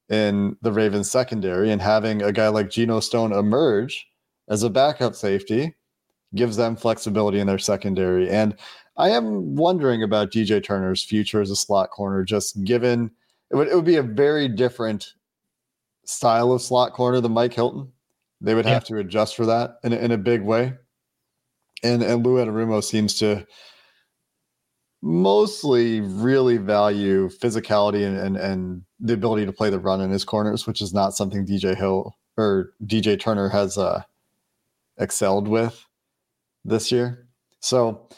in 0.09 0.57
the 0.63 0.73
Ravens 0.73 1.11
secondary, 1.11 1.71
and 1.71 1.83
having 1.83 2.23
a 2.23 2.33
guy 2.33 2.49
like 2.49 2.71
Geno 2.71 3.01
Stone 3.01 3.33
emerge 3.33 4.07
as 4.49 4.63
a 4.63 4.71
backup 4.71 5.15
safety 5.15 5.75
gives 6.35 6.57
them 6.57 6.77
flexibility 6.77 7.39
in 7.39 7.47
their 7.47 7.59
secondary. 7.59 8.29
And 8.29 8.57
I 8.97 9.11
am 9.11 9.57
wondering 9.57 10.03
about 10.03 10.31
DJ 10.31 10.63
Turner's 10.63 11.03
future 11.03 11.41
as 11.41 11.51
a 11.51 11.57
slot 11.57 11.91
corner, 11.91 12.23
just 12.25 12.63
given 12.65 13.11
it 13.51 13.57
would, 13.57 13.69
it 13.69 13.75
would 13.75 13.85
be 13.85 13.97
a 13.97 14.03
very 14.03 14.49
different 14.49 15.15
style 16.05 16.53
of 16.53 16.63
slot 16.63 16.93
corner 16.93 17.21
than 17.21 17.33
Mike 17.33 17.55
Hilton. 17.55 17.91
They 18.41 18.55
would 18.55 18.65
yeah. 18.65 18.73
have 18.73 18.85
to 18.85 18.99
adjust 18.99 19.37
for 19.37 19.47
that 19.47 19.79
in, 19.85 19.93
in 19.93 20.11
a 20.11 20.19
big 20.19 20.43
way. 20.43 20.75
And, 21.83 22.03
and 22.03 22.25
Lou 22.25 22.37
Anarumo 22.37 22.83
seems 22.83 23.19
to 23.19 23.47
mostly 25.03 26.01
really 26.01 26.57
value 26.57 27.29
physicality 27.29 28.07
and, 28.07 28.17
and, 28.17 28.37
and 28.37 28.83
the 29.01 29.13
ability 29.13 29.45
to 29.45 29.53
play 29.53 29.71
the 29.71 29.79
run 29.79 30.01
in 30.01 30.11
his 30.11 30.25
corners, 30.25 30.67
which 30.67 30.81
is 30.81 30.95
not 30.95 31.15
something 31.15 31.47
DJ 31.47 31.77
Hill 31.77 32.17
or 32.37 32.73
DJ 32.85 33.21
Turner 33.21 33.49
has 33.49 33.77
uh, 33.77 34.03
excelled 34.99 35.47
with 35.47 35.85
this 36.65 36.91
year. 36.91 37.29
So 37.61 38.09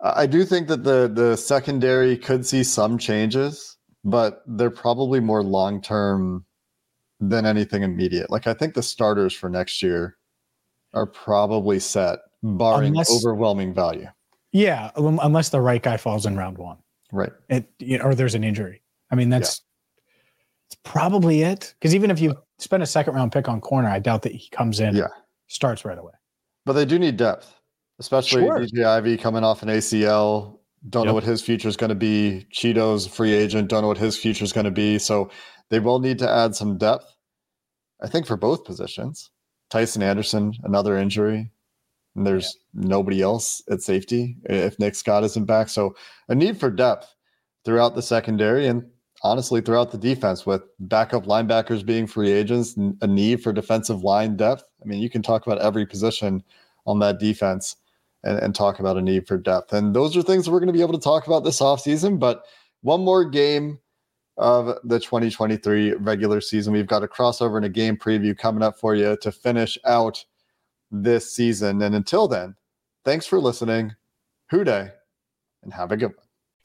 I 0.00 0.26
do 0.26 0.44
think 0.44 0.68
that 0.68 0.84
the 0.84 1.10
the 1.12 1.36
secondary 1.36 2.16
could 2.16 2.44
see 2.44 2.62
some 2.62 2.98
changes, 2.98 3.76
but 4.04 4.42
they're 4.46 4.70
probably 4.70 5.20
more 5.20 5.42
long 5.42 5.80
term 5.80 6.44
than 7.18 7.46
anything 7.46 7.82
immediate. 7.82 8.30
Like 8.30 8.46
I 8.46 8.54
think 8.54 8.74
the 8.74 8.82
starters 8.82 9.32
for 9.32 9.48
next 9.48 9.82
year 9.82 10.16
are 10.92 11.06
probably 11.06 11.78
set, 11.78 12.18
barring 12.42 12.88
unless, 12.88 13.10
overwhelming 13.10 13.72
value. 13.72 14.08
Yeah, 14.52 14.90
unless 14.96 15.48
the 15.48 15.60
right 15.60 15.82
guy 15.82 15.96
falls 15.96 16.26
in 16.26 16.36
round 16.36 16.58
one, 16.58 16.78
right? 17.12 17.32
It, 17.48 17.70
you 17.78 17.98
know, 17.98 18.04
or 18.04 18.14
there's 18.14 18.34
an 18.34 18.44
injury. 18.44 18.82
I 19.10 19.14
mean, 19.14 19.30
that's 19.30 19.62
yeah. 19.62 20.02
it's 20.68 20.76
probably 20.84 21.42
it. 21.42 21.74
Because 21.78 21.94
even 21.94 22.10
if 22.10 22.20
you 22.20 22.36
spend 22.58 22.82
a 22.82 22.86
second 22.86 23.14
round 23.14 23.32
pick 23.32 23.48
on 23.48 23.62
corner, 23.62 23.88
I 23.88 23.98
doubt 23.98 24.22
that 24.22 24.32
he 24.32 24.50
comes 24.50 24.80
in, 24.80 24.94
yeah, 24.94 25.08
starts 25.46 25.86
right 25.86 25.98
away. 25.98 26.12
But 26.66 26.74
they 26.74 26.84
do 26.84 26.98
need 26.98 27.16
depth 27.16 27.54
especially 27.98 28.42
sure. 28.42 28.60
DJ 28.60 28.84
Ivey 28.84 29.16
coming 29.16 29.44
off 29.44 29.62
an 29.62 29.68
ACL. 29.68 30.58
Don't 30.88 31.02
yep. 31.02 31.08
know 31.08 31.14
what 31.14 31.24
his 31.24 31.42
future 31.42 31.68
is 31.68 31.76
going 31.76 31.90
to 31.90 31.96
be. 31.96 32.46
Chido's 32.52 33.06
free 33.06 33.32
agent. 33.32 33.68
Don't 33.68 33.82
know 33.82 33.88
what 33.88 33.98
his 33.98 34.16
future 34.16 34.44
is 34.44 34.52
going 34.52 34.66
to 34.66 34.70
be. 34.70 34.98
So 34.98 35.30
they 35.70 35.80
will 35.80 35.98
need 35.98 36.18
to 36.20 36.30
add 36.30 36.54
some 36.54 36.78
depth. 36.78 37.04
I 38.02 38.08
think 38.08 38.26
for 38.26 38.36
both 38.36 38.64
positions. 38.64 39.30
Tycen 39.70 40.02
Anderson, 40.02 40.52
another 40.62 40.96
injury. 40.96 41.50
And 42.14 42.26
there's 42.26 42.56
yeah. 42.74 42.88
nobody 42.88 43.20
else 43.20 43.62
at 43.70 43.82
safety 43.82 44.36
if 44.44 44.78
Nick 44.78 44.94
Scott 44.94 45.24
isn't 45.24 45.44
back. 45.44 45.68
So 45.68 45.94
a 46.28 46.34
need 46.34 46.58
for 46.58 46.70
depth 46.70 47.12
throughout 47.64 47.94
the 47.94 48.02
secondary 48.02 48.66
and 48.68 48.84
honestly 49.22 49.60
throughout 49.60 49.90
the 49.90 49.98
defense 49.98 50.46
with 50.46 50.62
backup 50.78 51.26
linebackers 51.26 51.84
being 51.84 52.06
free 52.06 52.30
agents, 52.30 52.76
a 53.00 53.06
need 53.06 53.42
for 53.42 53.52
defensive 53.52 54.04
line 54.04 54.36
depth. 54.36 54.62
I 54.82 54.86
mean, 54.86 55.00
you 55.00 55.10
can 55.10 55.22
talk 55.22 55.46
about 55.46 55.60
every 55.60 55.84
position 55.84 56.44
on 56.86 57.00
that 57.00 57.18
defense 57.18 57.76
and, 58.24 58.38
and 58.38 58.54
talk 58.54 58.80
about 58.80 58.96
a 58.96 59.02
need 59.02 59.26
for 59.26 59.36
depth. 59.36 59.72
And 59.72 59.94
those 59.94 60.16
are 60.16 60.22
things 60.22 60.48
we're 60.48 60.60
going 60.60 60.66
to 60.68 60.72
be 60.72 60.82
able 60.82 60.98
to 60.98 61.04
talk 61.04 61.26
about 61.26 61.44
this 61.44 61.60
offseason. 61.60 62.18
But 62.18 62.44
one 62.82 63.02
more 63.02 63.24
game 63.24 63.78
of 64.36 64.78
the 64.84 64.98
2023 65.00 65.94
regular 65.94 66.40
season. 66.40 66.72
We've 66.72 66.86
got 66.86 67.02
a 67.02 67.08
crossover 67.08 67.56
and 67.56 67.64
a 67.64 67.70
game 67.70 67.96
preview 67.96 68.36
coming 68.36 68.62
up 68.62 68.78
for 68.78 68.94
you 68.94 69.16
to 69.22 69.32
finish 69.32 69.78
out 69.84 70.24
this 70.90 71.34
season. 71.34 71.80
And 71.82 71.94
until 71.94 72.28
then, 72.28 72.54
thanks 73.04 73.26
for 73.26 73.40
listening. 73.40 73.94
Who 74.50 74.62
Dey, 74.62 74.90
and 75.62 75.72
have 75.72 75.90
a 75.90 75.96
good 75.96 76.14
one. 76.16 76.25